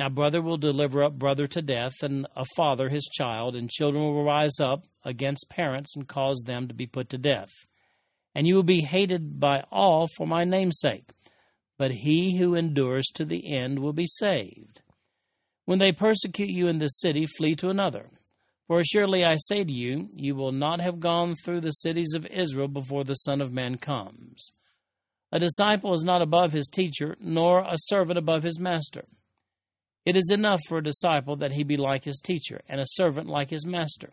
Now, 0.00 0.08
brother 0.08 0.40
will 0.40 0.56
deliver 0.56 1.02
up 1.04 1.18
brother 1.18 1.46
to 1.48 1.60
death, 1.60 1.92
and 2.00 2.26
a 2.34 2.46
father 2.56 2.88
his 2.88 3.06
child, 3.12 3.54
and 3.54 3.68
children 3.68 4.02
will 4.02 4.24
rise 4.24 4.58
up 4.58 4.86
against 5.04 5.50
parents 5.50 5.94
and 5.94 6.08
cause 6.08 6.42
them 6.46 6.68
to 6.68 6.74
be 6.74 6.86
put 6.86 7.10
to 7.10 7.18
death. 7.18 7.50
And 8.34 8.46
you 8.46 8.54
will 8.54 8.62
be 8.62 8.80
hated 8.80 9.38
by 9.38 9.62
all 9.70 10.08
for 10.16 10.26
my 10.26 10.44
name's 10.44 10.80
sake, 10.80 11.10
but 11.76 11.90
he 11.90 12.38
who 12.38 12.54
endures 12.54 13.08
to 13.12 13.26
the 13.26 13.54
end 13.54 13.78
will 13.78 13.92
be 13.92 14.06
saved. 14.06 14.80
When 15.66 15.78
they 15.78 15.92
persecute 15.92 16.48
you 16.48 16.66
in 16.66 16.78
this 16.78 16.98
city, 16.98 17.26
flee 17.36 17.54
to 17.56 17.68
another. 17.68 18.08
For 18.68 18.82
surely 18.82 19.22
I 19.22 19.36
say 19.36 19.64
to 19.64 19.70
you, 19.70 20.08
you 20.14 20.34
will 20.34 20.52
not 20.52 20.80
have 20.80 20.98
gone 20.98 21.34
through 21.44 21.60
the 21.60 21.72
cities 21.72 22.14
of 22.14 22.24
Israel 22.24 22.68
before 22.68 23.04
the 23.04 23.16
Son 23.16 23.42
of 23.42 23.52
Man 23.52 23.76
comes. 23.76 24.52
A 25.30 25.38
disciple 25.38 25.92
is 25.92 26.04
not 26.04 26.22
above 26.22 26.52
his 26.52 26.70
teacher, 26.72 27.18
nor 27.20 27.60
a 27.60 27.74
servant 27.76 28.16
above 28.16 28.44
his 28.44 28.58
master. 28.58 29.04
It 30.04 30.16
is 30.16 30.30
enough 30.30 30.60
for 30.68 30.78
a 30.78 30.82
disciple 30.82 31.36
that 31.36 31.52
he 31.52 31.62
be 31.62 31.76
like 31.76 32.04
his 32.04 32.20
teacher, 32.20 32.60
and 32.68 32.80
a 32.80 32.86
servant 32.86 33.28
like 33.28 33.50
his 33.50 33.66
master. 33.66 34.10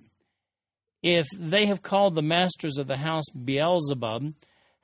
If 1.01 1.27
they 1.37 1.67
have 1.67 1.81
called 1.81 2.15
the 2.15 2.21
masters 2.21 2.77
of 2.77 2.87
the 2.87 2.97
house 2.97 3.29
Beelzebub, 3.29 4.33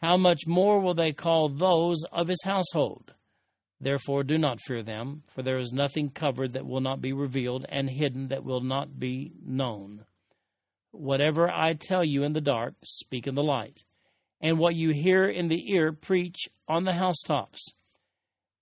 how 0.02 0.18
much 0.18 0.48
more 0.48 0.80
will 0.80 0.94
they 0.94 1.12
call 1.12 1.50
those 1.50 2.04
of 2.12 2.28
his 2.28 2.42
household? 2.44 3.14
Therefore, 3.82 4.24
do 4.24 4.38
not 4.38 4.62
fear 4.62 4.82
them, 4.82 5.24
for 5.28 5.42
there 5.42 5.58
is 5.60 5.74
nothing 5.74 6.10
covered 6.10 6.54
that 6.54 6.66
will 6.66 6.80
not 6.80 7.02
be 7.02 7.12
revealed, 7.12 7.66
and 7.68 7.90
hidden 7.90 8.30
that 8.30 8.46
will 8.46 8.62
not 8.62 8.98
be 8.98 9.34
known. 9.46 10.06
Whatever 10.92 11.50
I 11.50 11.74
tell 11.74 12.06
you 12.06 12.24
in 12.24 12.34
the 12.34 12.40
dark, 12.40 12.76
speak 12.84 13.28
in 13.28 13.36
the 13.36 13.44
light, 13.44 13.84
and 14.40 14.58
what 14.58 14.76
you 14.76 14.92
hear 14.92 15.26
in 15.26 15.50
the 15.50 15.72
ear, 15.74 15.92
preach 15.92 16.48
on 16.68 16.86
the 16.86 16.94
housetops. 16.94 17.74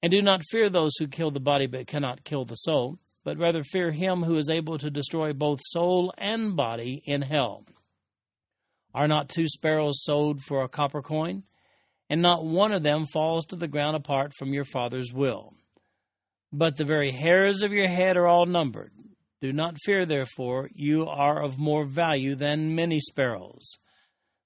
And 0.01 0.11
do 0.11 0.21
not 0.21 0.43
fear 0.49 0.69
those 0.69 0.95
who 0.97 1.07
kill 1.07 1.31
the 1.31 1.39
body 1.39 1.67
but 1.67 1.87
cannot 1.87 2.23
kill 2.23 2.45
the 2.45 2.55
soul, 2.55 2.97
but 3.23 3.37
rather 3.37 3.63
fear 3.63 3.91
him 3.91 4.23
who 4.23 4.35
is 4.37 4.49
able 4.49 4.77
to 4.79 4.89
destroy 4.89 5.33
both 5.33 5.59
soul 5.63 6.13
and 6.17 6.55
body 6.55 7.03
in 7.05 7.21
hell. 7.21 7.63
Are 8.93 9.07
not 9.07 9.29
two 9.29 9.47
sparrows 9.47 10.03
sold 10.03 10.41
for 10.41 10.63
a 10.63 10.69
copper 10.69 11.01
coin? 11.01 11.43
And 12.09 12.21
not 12.21 12.43
one 12.43 12.73
of 12.73 12.83
them 12.83 13.05
falls 13.05 13.45
to 13.45 13.55
the 13.55 13.67
ground 13.67 13.95
apart 13.95 14.33
from 14.37 14.53
your 14.53 14.65
Father's 14.65 15.13
will. 15.13 15.53
But 16.51 16.75
the 16.75 16.83
very 16.83 17.11
hairs 17.11 17.63
of 17.63 17.71
your 17.71 17.87
head 17.87 18.17
are 18.17 18.27
all 18.27 18.45
numbered. 18.45 18.91
Do 19.39 19.53
not 19.53 19.77
fear, 19.85 20.05
therefore, 20.05 20.69
you 20.73 21.07
are 21.07 21.41
of 21.41 21.59
more 21.59 21.85
value 21.85 22.35
than 22.35 22.75
many 22.75 22.99
sparrows. 22.99 23.77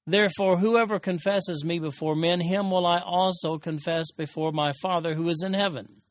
Therefore, 0.07 0.57
whoever 0.57 0.99
confesses 0.99 1.65
me 1.65 1.79
before 1.79 2.15
men, 2.15 2.39
him 2.39 2.69
will 2.69 2.85
I 2.85 2.99
also 2.99 3.57
confess 3.57 4.11
before 4.11 4.51
my 4.51 4.71
Father 4.81 5.15
who 5.15 5.27
is 5.29 5.41
in 5.43 5.53
heaven. 5.53 6.01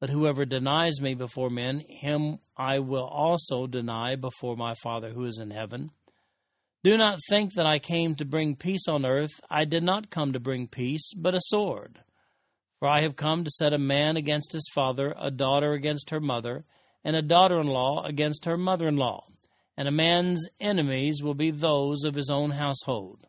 But 0.00 0.10
whoever 0.10 0.44
denies 0.44 1.00
me 1.00 1.14
before 1.14 1.50
men, 1.50 1.82
him 1.88 2.38
I 2.56 2.78
will 2.78 3.06
also 3.06 3.66
deny 3.66 4.14
before 4.14 4.56
my 4.56 4.74
Father 4.74 5.10
who 5.10 5.24
is 5.24 5.40
in 5.40 5.50
heaven. 5.50 5.90
Do 6.84 6.96
not 6.96 7.18
think 7.28 7.54
that 7.54 7.66
I 7.66 7.80
came 7.80 8.14
to 8.14 8.24
bring 8.24 8.54
peace 8.54 8.86
on 8.86 9.04
earth. 9.04 9.40
I 9.50 9.64
did 9.64 9.82
not 9.82 10.10
come 10.10 10.32
to 10.32 10.40
bring 10.40 10.68
peace, 10.68 11.12
but 11.16 11.34
a 11.34 11.40
sword. 11.40 11.98
For 12.78 12.86
I 12.86 13.00
have 13.00 13.16
come 13.16 13.42
to 13.42 13.50
set 13.50 13.72
a 13.72 13.78
man 13.78 14.16
against 14.16 14.52
his 14.52 14.70
father, 14.72 15.16
a 15.18 15.32
daughter 15.32 15.72
against 15.72 16.10
her 16.10 16.20
mother, 16.20 16.64
and 17.02 17.16
a 17.16 17.22
daughter 17.22 17.58
in 17.60 17.66
law 17.66 18.04
against 18.04 18.44
her 18.44 18.56
mother 18.56 18.86
in 18.86 18.96
law 18.96 19.24
and 19.76 19.88
a 19.88 19.92
man's 19.92 20.46
enemies 20.60 21.22
will 21.22 21.34
be 21.34 21.50
those 21.50 22.04
of 22.04 22.14
his 22.14 22.30
own 22.30 22.50
household. 22.50 23.26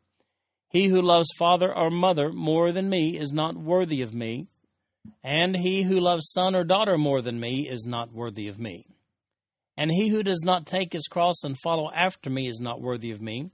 He 0.69 0.87
who 0.87 1.01
loves 1.01 1.27
father 1.37 1.73
or 1.73 1.89
mother 1.89 2.31
more 2.31 2.71
than 2.71 2.89
me 2.89 3.17
is 3.17 3.31
not 3.31 3.57
worthy 3.57 4.01
of 4.01 4.13
me, 4.13 4.47
and 5.23 5.55
he 5.55 5.83
who 5.83 5.99
loves 5.99 6.31
son 6.31 6.55
or 6.55 6.63
daughter 6.63 6.97
more 6.97 7.21
than 7.21 7.39
me 7.39 7.67
is 7.69 7.85
not 7.85 8.11
worthy 8.11 8.47
of 8.47 8.59
me. 8.59 8.85
And 9.77 9.91
he 9.91 10.09
who 10.09 10.23
does 10.23 10.41
not 10.43 10.65
take 10.65 10.91
his 10.91 11.07
cross 11.07 11.43
and 11.43 11.57
follow 11.59 11.91
after 11.91 12.29
me 12.29 12.47
is 12.47 12.59
not 12.59 12.81
worthy 12.81 13.11
of 13.11 13.21
me. 13.21 13.51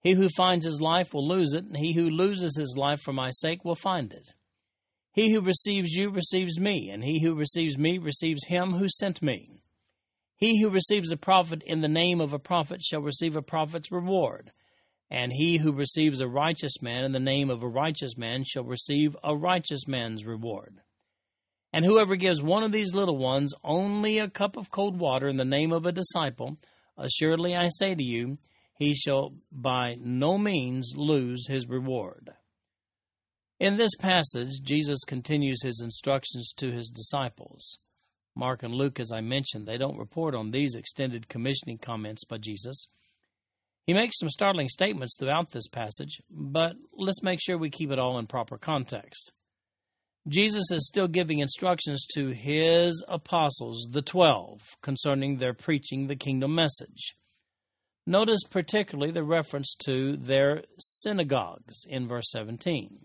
He 0.00 0.12
who 0.12 0.28
finds 0.30 0.64
his 0.64 0.80
life 0.80 1.12
will 1.12 1.26
lose 1.26 1.52
it, 1.52 1.64
and 1.64 1.76
he 1.76 1.92
who 1.92 2.08
loses 2.08 2.56
his 2.56 2.74
life 2.76 3.00
for 3.00 3.12
my 3.12 3.30
sake 3.30 3.64
will 3.64 3.74
find 3.74 4.12
it. 4.12 4.28
He 5.12 5.32
who 5.32 5.40
receives 5.40 5.92
you 5.92 6.10
receives 6.10 6.58
me, 6.58 6.90
and 6.90 7.02
he 7.02 7.22
who 7.22 7.34
receives 7.34 7.76
me 7.76 7.98
receives 7.98 8.46
him 8.46 8.72
who 8.72 8.88
sent 8.88 9.20
me. 9.20 9.57
He 10.38 10.62
who 10.62 10.70
receives 10.70 11.10
a 11.10 11.16
prophet 11.16 11.62
in 11.66 11.80
the 11.80 11.88
name 11.88 12.20
of 12.20 12.32
a 12.32 12.38
prophet 12.38 12.80
shall 12.80 13.00
receive 13.00 13.34
a 13.34 13.42
prophet's 13.42 13.90
reward. 13.90 14.52
And 15.10 15.32
he 15.32 15.56
who 15.56 15.72
receives 15.72 16.20
a 16.20 16.28
righteous 16.28 16.80
man 16.80 17.02
in 17.02 17.10
the 17.10 17.18
name 17.18 17.50
of 17.50 17.64
a 17.64 17.68
righteous 17.68 18.16
man 18.16 18.44
shall 18.44 18.62
receive 18.62 19.16
a 19.24 19.36
righteous 19.36 19.88
man's 19.88 20.24
reward. 20.24 20.80
And 21.72 21.84
whoever 21.84 22.14
gives 22.14 22.40
one 22.40 22.62
of 22.62 22.70
these 22.70 22.94
little 22.94 23.18
ones 23.18 23.52
only 23.64 24.18
a 24.18 24.30
cup 24.30 24.56
of 24.56 24.70
cold 24.70 25.00
water 25.00 25.28
in 25.28 25.38
the 25.38 25.44
name 25.44 25.72
of 25.72 25.86
a 25.86 25.92
disciple, 25.92 26.56
assuredly 26.96 27.56
I 27.56 27.68
say 27.68 27.96
to 27.96 28.02
you, 28.02 28.38
he 28.78 28.94
shall 28.94 29.34
by 29.50 29.96
no 30.00 30.38
means 30.38 30.94
lose 30.96 31.48
his 31.48 31.68
reward. 31.68 32.30
In 33.58 33.76
this 33.76 33.96
passage, 33.98 34.60
Jesus 34.62 35.00
continues 35.04 35.64
his 35.64 35.80
instructions 35.82 36.52
to 36.58 36.70
his 36.70 36.90
disciples. 36.90 37.80
Mark 38.38 38.62
and 38.62 38.72
Luke, 38.72 39.00
as 39.00 39.10
I 39.10 39.20
mentioned, 39.20 39.66
they 39.66 39.78
don't 39.78 39.98
report 39.98 40.32
on 40.32 40.52
these 40.52 40.76
extended 40.76 41.28
commissioning 41.28 41.78
comments 41.78 42.24
by 42.24 42.38
Jesus. 42.38 42.86
He 43.84 43.92
makes 43.92 44.16
some 44.16 44.28
startling 44.28 44.68
statements 44.68 45.16
throughout 45.18 45.50
this 45.50 45.66
passage, 45.66 46.22
but 46.30 46.76
let's 46.92 47.22
make 47.22 47.40
sure 47.42 47.58
we 47.58 47.68
keep 47.68 47.90
it 47.90 47.98
all 47.98 48.16
in 48.16 48.28
proper 48.28 48.56
context. 48.56 49.32
Jesus 50.28 50.70
is 50.70 50.86
still 50.86 51.08
giving 51.08 51.40
instructions 51.40 52.06
to 52.14 52.28
his 52.28 53.04
apostles, 53.08 53.88
the 53.90 54.02
twelve, 54.02 54.60
concerning 54.82 55.38
their 55.38 55.54
preaching 55.54 56.06
the 56.06 56.14
kingdom 56.14 56.54
message. 56.54 57.16
Notice 58.06 58.44
particularly 58.48 59.10
the 59.10 59.24
reference 59.24 59.74
to 59.86 60.16
their 60.16 60.62
synagogues 60.78 61.84
in 61.88 62.06
verse 62.06 62.30
17. 62.30 63.00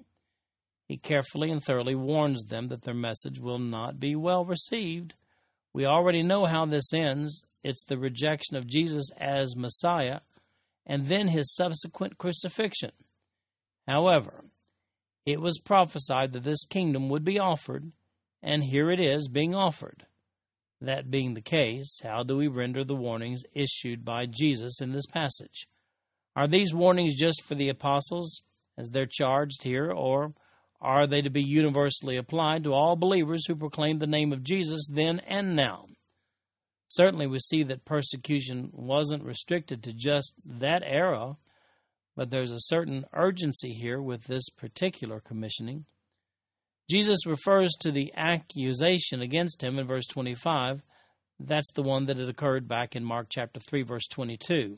He 0.87 0.97
carefully 0.97 1.49
and 1.49 1.63
thoroughly 1.63 1.95
warns 1.95 2.43
them 2.43 2.67
that 2.67 2.83
their 2.83 2.93
message 2.93 3.39
will 3.39 3.57
not 3.57 3.99
be 3.99 4.15
well 4.15 4.45
received 4.45 5.15
we 5.73 5.85
already 5.85 6.23
know 6.23 6.45
how 6.45 6.65
this 6.65 6.93
ends. 6.93 7.43
it's 7.63 7.83
the 7.85 7.97
rejection 7.97 8.55
of 8.55 8.67
Jesus 8.67 9.09
as 9.17 9.55
Messiah 9.55 10.19
and 10.85 11.07
then 11.07 11.29
his 11.29 11.53
subsequent 11.55 12.17
crucifixion. 12.17 12.91
However, 13.87 14.43
it 15.25 15.39
was 15.39 15.59
prophesied 15.59 16.33
that 16.33 16.43
this 16.43 16.65
kingdom 16.65 17.09
would 17.09 17.23
be 17.23 17.39
offered, 17.39 17.91
and 18.41 18.63
here 18.63 18.91
it 18.91 18.99
is 18.99 19.29
being 19.29 19.55
offered. 19.55 20.05
That 20.81 21.09
being 21.09 21.33
the 21.33 21.41
case, 21.41 22.01
how 22.03 22.23
do 22.23 22.35
we 22.35 22.47
render 22.47 22.83
the 22.83 22.95
warnings 22.95 23.43
issued 23.53 24.03
by 24.03 24.25
Jesus 24.25 24.81
in 24.81 24.91
this 24.91 25.05
passage? 25.05 25.67
Are 26.35 26.47
these 26.47 26.73
warnings 26.73 27.15
just 27.15 27.41
for 27.43 27.55
the 27.55 27.69
apostles, 27.69 28.41
as 28.77 28.89
they're 28.89 29.05
charged 29.09 29.63
here, 29.63 29.91
or 29.91 30.33
are 30.83 31.07
they 31.07 31.21
to 31.21 31.29
be 31.29 31.41
universally 31.41 32.17
applied 32.17 32.65
to 32.65 32.73
all 32.73 32.95
believers 32.95 33.47
who 33.47 33.55
proclaim 33.55 33.99
the 33.99 34.07
name 34.07 34.33
of 34.33 34.43
Jesus 34.43 34.87
then 34.91 35.19
and 35.21 35.55
now? 35.55 35.85
Certainly, 36.89 37.27
we 37.27 37.39
see 37.39 37.63
that 37.63 37.85
persecution 37.85 38.69
wasn't 38.71 39.23
restricted 39.23 39.81
to 39.83 39.93
just 39.93 40.33
that 40.45 40.83
era, 40.85 41.37
but 42.15 42.29
there's 42.29 42.51
a 42.51 42.59
certain 42.59 43.05
urgency 43.13 43.71
here 43.71 44.01
with 44.01 44.25
this 44.25 44.49
particular 44.49 45.19
commissioning. 45.19 45.85
Jesus 46.91 47.25
refers 47.25 47.71
to 47.79 47.91
the 47.91 48.13
accusation 48.15 49.21
against 49.21 49.63
him 49.63 49.79
in 49.79 49.87
verse 49.87 50.05
25. 50.07 50.83
That's 51.39 51.71
the 51.73 51.81
one 51.81 52.05
that 52.05 52.17
had 52.17 52.29
occurred 52.29 52.67
back 52.67 52.95
in 52.95 53.03
Mark 53.03 53.27
chapter 53.29 53.59
3, 53.59 53.83
verse 53.83 54.07
22. 54.07 54.77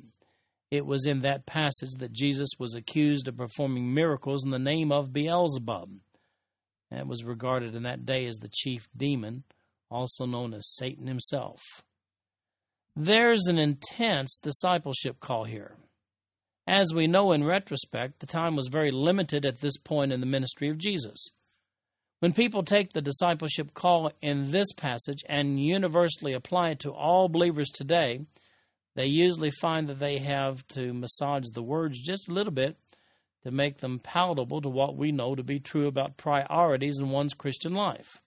It 0.76 0.86
was 0.86 1.06
in 1.06 1.20
that 1.20 1.46
passage 1.46 1.92
that 2.00 2.14
Jesus 2.14 2.50
was 2.60 2.76
accused 2.76 3.28
of 3.28 3.38
performing 3.38 3.94
miracles 3.94 4.44
in 4.44 4.52
the 4.52 4.60
name 4.60 4.92
of 4.92 5.14
Beelzebub. 5.14 5.90
That 6.92 7.08
was 7.08 7.24
regarded 7.24 7.76
in 7.76 7.84
that 7.84 8.06
day 8.06 8.26
as 8.26 8.38
the 8.38 8.50
chief 8.52 8.88
demon, 8.96 9.44
also 9.90 10.26
known 10.26 10.54
as 10.54 10.76
Satan 10.76 11.08
himself. 11.08 11.62
There's 12.96 13.48
an 13.48 13.58
intense 13.58 14.38
discipleship 14.42 15.20
call 15.20 15.44
here. 15.44 15.76
As 16.68 16.94
we 16.94 17.08
know 17.08 17.32
in 17.32 17.44
retrospect, 17.44 18.20
the 18.20 18.26
time 18.26 18.56
was 18.56 18.70
very 18.72 18.92
limited 18.92 19.46
at 19.46 19.62
this 19.62 19.78
point 19.78 20.12
in 20.12 20.20
the 20.20 20.26
ministry 20.26 20.70
of 20.70 20.78
Jesus. 20.78 21.30
When 22.20 22.34
people 22.34 22.64
take 22.64 22.94
the 22.94 23.02
discipleship 23.02 23.74
call 23.74 24.12
in 24.22 24.50
this 24.50 24.72
passage 24.74 25.24
and 25.28 25.60
universally 25.60 26.34
apply 26.34 26.72
it 26.72 26.80
to 26.80 26.92
all 26.92 27.30
believers 27.30 27.70
today, 27.70 28.22
they 28.96 29.06
usually 29.06 29.52
find 29.52 29.88
that 29.88 30.00
they 30.00 30.20
have 30.20 30.66
to 30.70 30.94
massage 30.94 31.46
the 31.54 31.62
words 31.62 32.02
just 32.02 32.30
a 32.30 32.34
little 32.34 32.54
bit 32.54 32.78
to 33.44 33.52
make 33.52 33.78
them 33.78 34.00
palatable 34.00 34.62
to 34.62 34.70
what 34.70 34.98
we 34.98 35.12
know 35.12 35.36
to 35.36 35.44
be 35.44 35.60
true 35.60 35.88
about 35.88 36.18
priorities 36.18 36.98
in 36.98 37.10
one's 37.10 37.34
Christian 37.34 37.74
life. 37.74 38.20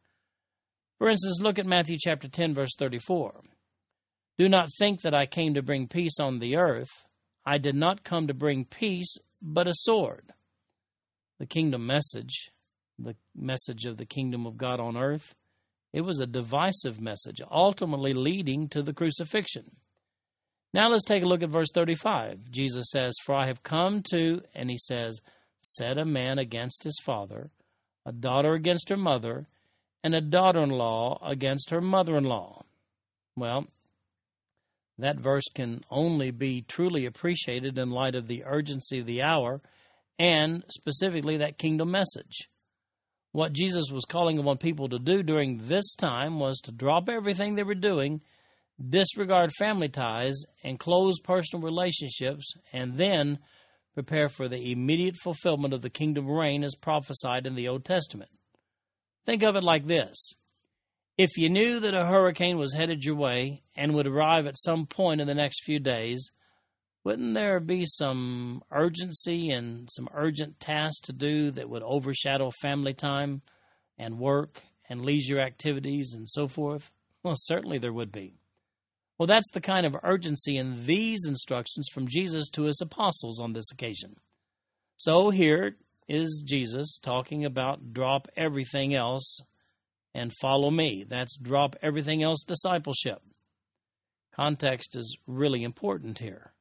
For 0.98 1.08
instance, 1.08 1.40
look 1.40 1.58
at 1.58 1.66
Matthew 1.66 1.96
chapter 1.98 2.28
10 2.28 2.54
verse 2.54 2.74
34. 2.78 3.40
Do 4.36 4.48
not 4.48 4.68
think 4.78 5.02
that 5.02 5.14
I 5.14 5.26
came 5.26 5.54
to 5.54 5.62
bring 5.62 5.88
peace 5.88 6.20
on 6.20 6.38
the 6.38 6.56
earth. 6.56 7.06
I 7.44 7.58
did 7.58 7.74
not 7.74 8.04
come 8.04 8.26
to 8.28 8.34
bring 8.34 8.64
peace, 8.64 9.16
but 9.40 9.66
a 9.66 9.72
sword. 9.74 10.32
The 11.38 11.46
kingdom 11.46 11.86
message, 11.86 12.50
the 12.98 13.16
message 13.34 13.84
of 13.84 13.96
the 13.96 14.06
kingdom 14.06 14.46
of 14.46 14.56
God 14.56 14.80
on 14.80 14.96
earth, 14.96 15.34
it 15.92 16.02
was 16.02 16.20
a 16.20 16.26
divisive 16.26 17.00
message, 17.00 17.40
ultimately 17.50 18.12
leading 18.12 18.68
to 18.68 18.82
the 18.82 18.92
crucifixion. 18.92 19.76
Now 20.74 20.88
let's 20.88 21.04
take 21.04 21.22
a 21.22 21.26
look 21.26 21.42
at 21.42 21.50
verse 21.50 21.70
35. 21.72 22.50
Jesus 22.50 22.90
says, 22.90 23.14
For 23.24 23.34
I 23.34 23.46
have 23.46 23.62
come 23.62 24.02
to, 24.10 24.42
and 24.54 24.70
he 24.70 24.78
says, 24.78 25.18
set 25.62 25.98
a 25.98 26.04
man 26.04 26.38
against 26.38 26.82
his 26.82 26.98
father, 27.04 27.50
a 28.04 28.12
daughter 28.12 28.54
against 28.54 28.88
her 28.90 28.96
mother, 28.96 29.46
and 30.04 30.14
a 30.14 30.20
daughter 30.20 30.62
in 30.62 30.70
law 30.70 31.18
against 31.24 31.70
her 31.70 31.80
mother 31.80 32.16
in 32.16 32.24
law. 32.24 32.62
Well, 33.36 33.66
that 34.98 35.18
verse 35.18 35.44
can 35.54 35.84
only 35.90 36.30
be 36.30 36.62
truly 36.62 37.06
appreciated 37.06 37.78
in 37.78 37.90
light 37.90 38.14
of 38.14 38.26
the 38.26 38.44
urgency 38.44 38.98
of 38.98 39.06
the 39.06 39.22
hour 39.22 39.60
and 40.18 40.64
specifically 40.68 41.36
that 41.38 41.58
kingdom 41.58 41.90
message. 41.90 42.48
What 43.32 43.52
Jesus 43.52 43.90
was 43.92 44.04
calling 44.04 44.38
upon 44.38 44.58
people 44.58 44.88
to 44.88 44.98
do 44.98 45.22
during 45.22 45.58
this 45.62 45.94
time 45.94 46.40
was 46.40 46.58
to 46.64 46.72
drop 46.72 47.08
everything 47.08 47.54
they 47.54 47.62
were 47.62 47.74
doing 47.74 48.20
disregard 48.88 49.52
family 49.52 49.88
ties, 49.88 50.44
and 50.62 50.78
close 50.78 51.20
personal 51.20 51.64
relationships, 51.64 52.54
and 52.72 52.94
then 52.94 53.38
prepare 53.94 54.28
for 54.28 54.48
the 54.48 54.70
immediate 54.70 55.16
fulfillment 55.16 55.74
of 55.74 55.82
the 55.82 55.90
kingdom 55.90 56.28
reign 56.30 56.62
as 56.62 56.76
prophesied 56.76 57.46
in 57.46 57.54
the 57.54 57.68
Old 57.68 57.84
Testament. 57.84 58.30
Think 59.26 59.42
of 59.42 59.56
it 59.56 59.64
like 59.64 59.86
this 59.86 60.34
if 61.18 61.36
you 61.36 61.50
knew 61.50 61.80
that 61.80 61.94
a 61.94 62.06
hurricane 62.06 62.58
was 62.58 62.72
headed 62.72 63.04
your 63.04 63.16
way 63.16 63.64
and 63.74 63.92
would 63.92 64.06
arrive 64.06 64.46
at 64.46 64.56
some 64.56 64.86
point 64.86 65.20
in 65.20 65.26
the 65.26 65.34
next 65.34 65.64
few 65.64 65.80
days, 65.80 66.30
wouldn't 67.02 67.34
there 67.34 67.58
be 67.58 67.84
some 67.84 68.62
urgency 68.70 69.50
and 69.50 69.88
some 69.90 70.08
urgent 70.14 70.60
tasks 70.60 71.00
to 71.06 71.12
do 71.12 71.50
that 71.50 71.68
would 71.68 71.82
overshadow 71.82 72.50
family 72.62 72.94
time 72.94 73.42
and 73.98 74.20
work 74.20 74.62
and 74.88 75.04
leisure 75.04 75.40
activities 75.40 76.14
and 76.14 76.28
so 76.28 76.46
forth? 76.46 76.88
Well, 77.24 77.34
certainly 77.36 77.78
there 77.78 77.92
would 77.92 78.12
be. 78.12 78.38
Well, 79.18 79.26
that's 79.26 79.50
the 79.50 79.60
kind 79.60 79.84
of 79.84 79.96
urgency 80.04 80.56
in 80.56 80.86
these 80.86 81.26
instructions 81.26 81.88
from 81.92 82.06
Jesus 82.06 82.50
to 82.50 82.64
his 82.64 82.80
apostles 82.80 83.40
on 83.40 83.52
this 83.52 83.72
occasion. 83.72 84.14
So 84.96 85.30
here 85.30 85.76
is 86.08 86.44
Jesus 86.46 86.98
talking 87.02 87.44
about 87.44 87.92
drop 87.92 88.28
everything 88.36 88.94
else 88.94 89.40
and 90.14 90.32
follow 90.40 90.70
me. 90.70 91.04
That's 91.08 91.36
drop 91.36 91.76
everything 91.82 92.22
else 92.22 92.44
discipleship. 92.44 93.20
Context 94.34 94.96
is 94.96 95.16
really 95.26 95.64
important 95.64 96.20
here. 96.20 96.52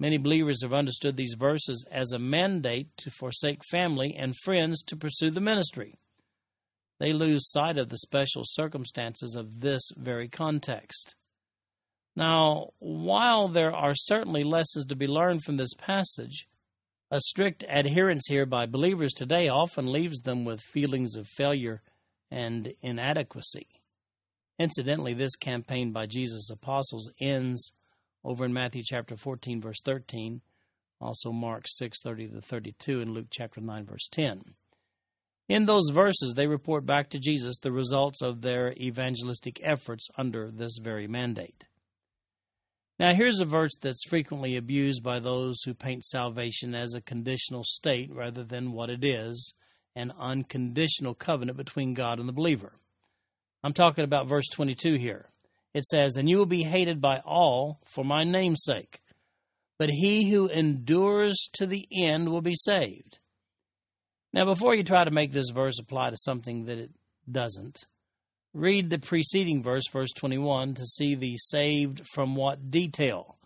Many 0.00 0.16
believers 0.16 0.62
have 0.62 0.72
understood 0.72 1.16
these 1.16 1.36
verses 1.38 1.84
as 1.90 2.12
a 2.12 2.18
mandate 2.18 2.88
to 2.98 3.10
forsake 3.10 3.60
family 3.70 4.16
and 4.18 4.34
friends 4.44 4.82
to 4.84 4.96
pursue 4.96 5.30
the 5.30 5.40
ministry. 5.40 5.98
They 6.98 7.12
lose 7.12 7.50
sight 7.50 7.78
of 7.78 7.88
the 7.88 7.98
special 7.98 8.42
circumstances 8.44 9.34
of 9.34 9.60
this 9.60 9.82
very 9.96 10.28
context. 10.28 11.14
Now, 12.14 12.70
while 12.78 13.48
there 13.48 13.74
are 13.74 13.94
certainly 13.94 14.44
lessons 14.44 14.84
to 14.86 14.96
be 14.96 15.06
learned 15.06 15.44
from 15.44 15.56
this 15.56 15.72
passage, 15.74 16.46
a 17.10 17.20
strict 17.20 17.64
adherence 17.68 18.24
here 18.28 18.46
by 18.46 18.66
believers 18.66 19.12
today 19.12 19.48
often 19.48 19.90
leaves 19.90 20.20
them 20.20 20.44
with 20.44 20.60
feelings 20.60 21.16
of 21.16 21.26
failure 21.26 21.82
and 22.30 22.72
inadequacy. 22.82 23.66
Incidentally, 24.58 25.14
this 25.14 25.36
campaign 25.36 25.92
by 25.92 26.06
Jesus' 26.06 26.50
apostles 26.50 27.10
ends 27.20 27.72
over 28.24 28.44
in 28.44 28.52
Matthew 28.52 28.82
chapter 28.84 29.16
14 29.16 29.60
verse 29.60 29.80
13, 29.84 30.40
also 31.00 31.32
Mark 31.32 31.66
6:30 31.66 32.32
to 32.32 32.40
32 32.40 33.00
and 33.00 33.12
Luke 33.12 33.26
chapter 33.30 33.60
9 33.60 33.84
verse 33.84 34.08
10. 34.10 34.54
In 35.48 35.66
those 35.66 35.90
verses 35.92 36.34
they 36.34 36.46
report 36.46 36.86
back 36.86 37.10
to 37.10 37.18
Jesus 37.18 37.58
the 37.58 37.72
results 37.72 38.22
of 38.22 38.40
their 38.40 38.72
evangelistic 38.74 39.60
efforts 39.62 40.08
under 40.16 40.50
this 40.50 40.78
very 40.80 41.08
mandate. 41.08 41.66
Now, 43.02 43.12
here's 43.14 43.40
a 43.40 43.44
verse 43.44 43.76
that's 43.80 44.04
frequently 44.04 44.56
abused 44.56 45.02
by 45.02 45.18
those 45.18 45.60
who 45.64 45.74
paint 45.74 46.04
salvation 46.04 46.72
as 46.72 46.94
a 46.94 47.00
conditional 47.00 47.64
state 47.64 48.12
rather 48.14 48.44
than 48.44 48.70
what 48.70 48.90
it 48.90 49.04
is 49.04 49.54
an 49.96 50.12
unconditional 50.20 51.12
covenant 51.12 51.58
between 51.58 51.94
God 51.94 52.20
and 52.20 52.28
the 52.28 52.32
believer. 52.32 52.74
I'm 53.64 53.72
talking 53.72 54.04
about 54.04 54.28
verse 54.28 54.48
22 54.52 54.98
here. 54.98 55.30
It 55.74 55.84
says, 55.84 56.16
And 56.16 56.30
you 56.30 56.38
will 56.38 56.46
be 56.46 56.62
hated 56.62 57.00
by 57.00 57.18
all 57.26 57.80
for 57.86 58.04
my 58.04 58.22
name's 58.22 58.62
sake, 58.62 59.02
but 59.80 59.90
he 59.90 60.30
who 60.30 60.46
endures 60.46 61.48
to 61.54 61.66
the 61.66 61.84
end 61.92 62.28
will 62.28 62.40
be 62.40 62.54
saved. 62.54 63.18
Now, 64.32 64.44
before 64.44 64.76
you 64.76 64.84
try 64.84 65.02
to 65.02 65.10
make 65.10 65.32
this 65.32 65.50
verse 65.50 65.80
apply 65.80 66.10
to 66.10 66.16
something 66.16 66.66
that 66.66 66.78
it 66.78 66.92
doesn't, 67.28 67.84
Read 68.54 68.90
the 68.90 68.98
preceding 68.98 69.62
verse, 69.62 69.88
verse 69.90 70.10
21, 70.14 70.74
to 70.74 70.84
see 70.84 71.14
the 71.14 71.38
saved 71.38 72.06
from 72.12 72.36
what 72.36 72.70
detail? 72.70 73.38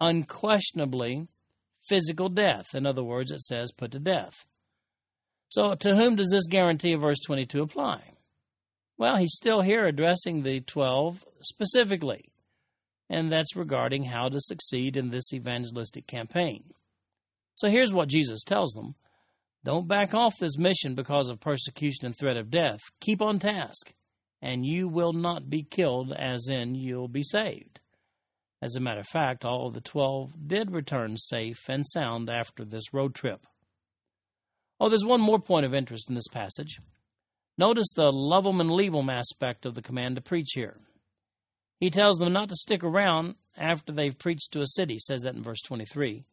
Unquestionably, 0.00 1.26
physical 1.88 2.28
death. 2.28 2.66
In 2.74 2.86
other 2.86 3.02
words, 3.02 3.32
it 3.32 3.40
says 3.40 3.72
put 3.72 3.90
to 3.92 3.98
death. 3.98 4.46
So, 5.48 5.74
to 5.74 5.96
whom 5.96 6.14
does 6.14 6.30
this 6.30 6.46
guarantee 6.46 6.92
of 6.92 7.00
verse 7.00 7.18
22 7.26 7.62
apply? 7.62 8.12
Well, 8.98 9.16
he's 9.16 9.34
still 9.34 9.62
here 9.62 9.86
addressing 9.86 10.42
the 10.42 10.60
12 10.60 11.24
specifically, 11.40 12.30
and 13.10 13.30
that's 13.30 13.56
regarding 13.56 14.04
how 14.04 14.28
to 14.28 14.40
succeed 14.40 14.96
in 14.96 15.10
this 15.10 15.32
evangelistic 15.32 16.06
campaign. 16.06 16.72
So, 17.56 17.68
here's 17.68 17.92
what 17.92 18.08
Jesus 18.08 18.44
tells 18.44 18.72
them 18.72 18.94
Don't 19.64 19.88
back 19.88 20.14
off 20.14 20.38
this 20.38 20.56
mission 20.56 20.94
because 20.94 21.28
of 21.28 21.40
persecution 21.40 22.06
and 22.06 22.14
threat 22.16 22.36
of 22.36 22.50
death. 22.50 22.80
Keep 23.00 23.22
on 23.22 23.40
task 23.40 23.92
and 24.40 24.64
you 24.64 24.88
will 24.88 25.12
not 25.12 25.48
be 25.48 25.62
killed, 25.62 26.12
as 26.12 26.48
in 26.48 26.74
you'll 26.74 27.08
be 27.08 27.22
saved. 27.22 27.80
As 28.62 28.74
a 28.74 28.80
matter 28.80 29.00
of 29.00 29.08
fact, 29.08 29.44
all 29.44 29.66
of 29.66 29.74
the 29.74 29.80
twelve 29.80 30.32
did 30.46 30.70
return 30.70 31.16
safe 31.16 31.68
and 31.68 31.84
sound 31.86 32.30
after 32.30 32.64
this 32.64 32.92
road 32.92 33.14
trip. 33.14 33.46
Oh, 34.80 34.88
there's 34.88 35.04
one 35.04 35.20
more 35.20 35.38
point 35.38 35.66
of 35.66 35.74
interest 35.74 36.08
in 36.08 36.14
this 36.14 36.28
passage. 36.28 36.78
Notice 37.58 37.92
the 37.94 38.12
love 38.12 38.46
'em 38.46 38.60
and 38.60 38.70
leave 38.70 38.94
'em 38.94 39.08
aspect 39.08 39.64
of 39.66 39.74
the 39.74 39.82
command 39.82 40.16
to 40.16 40.22
preach 40.22 40.52
here. 40.54 40.80
He 41.80 41.90
tells 41.90 42.18
them 42.18 42.32
not 42.32 42.48
to 42.48 42.56
stick 42.56 42.82
around 42.82 43.36
after 43.56 43.92
they've 43.92 44.18
preached 44.18 44.52
to 44.52 44.60
a 44.60 44.66
city, 44.66 44.98
says 44.98 45.22
that 45.22 45.34
in 45.34 45.42
verse 45.42 45.60
23. 45.62 46.24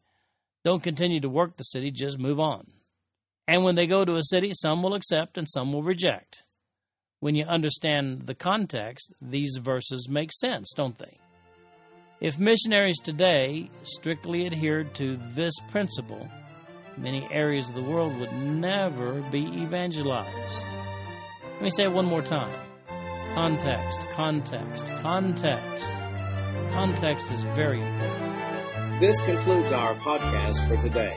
Don't 0.64 0.82
continue 0.82 1.20
to 1.20 1.28
work 1.28 1.56
the 1.56 1.64
city, 1.64 1.90
just 1.90 2.18
move 2.18 2.40
on. 2.40 2.72
And 3.46 3.64
when 3.64 3.74
they 3.74 3.86
go 3.86 4.04
to 4.04 4.16
a 4.16 4.22
city, 4.22 4.52
some 4.54 4.82
will 4.82 4.94
accept 4.94 5.36
and 5.36 5.48
some 5.48 5.72
will 5.72 5.82
reject. 5.82 6.43
When 7.24 7.36
you 7.36 7.46
understand 7.46 8.26
the 8.26 8.34
context, 8.34 9.14
these 9.22 9.56
verses 9.56 10.10
make 10.10 10.30
sense, 10.30 10.74
don't 10.76 10.98
they? 10.98 11.16
If 12.20 12.38
missionaries 12.38 13.00
today 13.02 13.70
strictly 13.82 14.44
adhered 14.44 14.94
to 14.96 15.18
this 15.30 15.54
principle, 15.70 16.28
many 16.98 17.26
areas 17.30 17.70
of 17.70 17.76
the 17.76 17.82
world 17.82 18.14
would 18.18 18.34
never 18.34 19.22
be 19.32 19.40
evangelized. 19.40 20.66
Let 21.54 21.62
me 21.62 21.70
say 21.70 21.84
it 21.84 21.92
one 21.92 22.04
more 22.04 22.20
time. 22.20 22.52
Context, 23.32 24.00
context, 24.12 24.86
context. 25.00 25.92
Context 26.72 27.30
is 27.30 27.42
very 27.56 27.80
important. 27.80 29.00
This 29.00 29.18
concludes 29.22 29.72
our 29.72 29.94
podcast 29.94 30.68
for 30.68 30.76
today. 30.86 31.16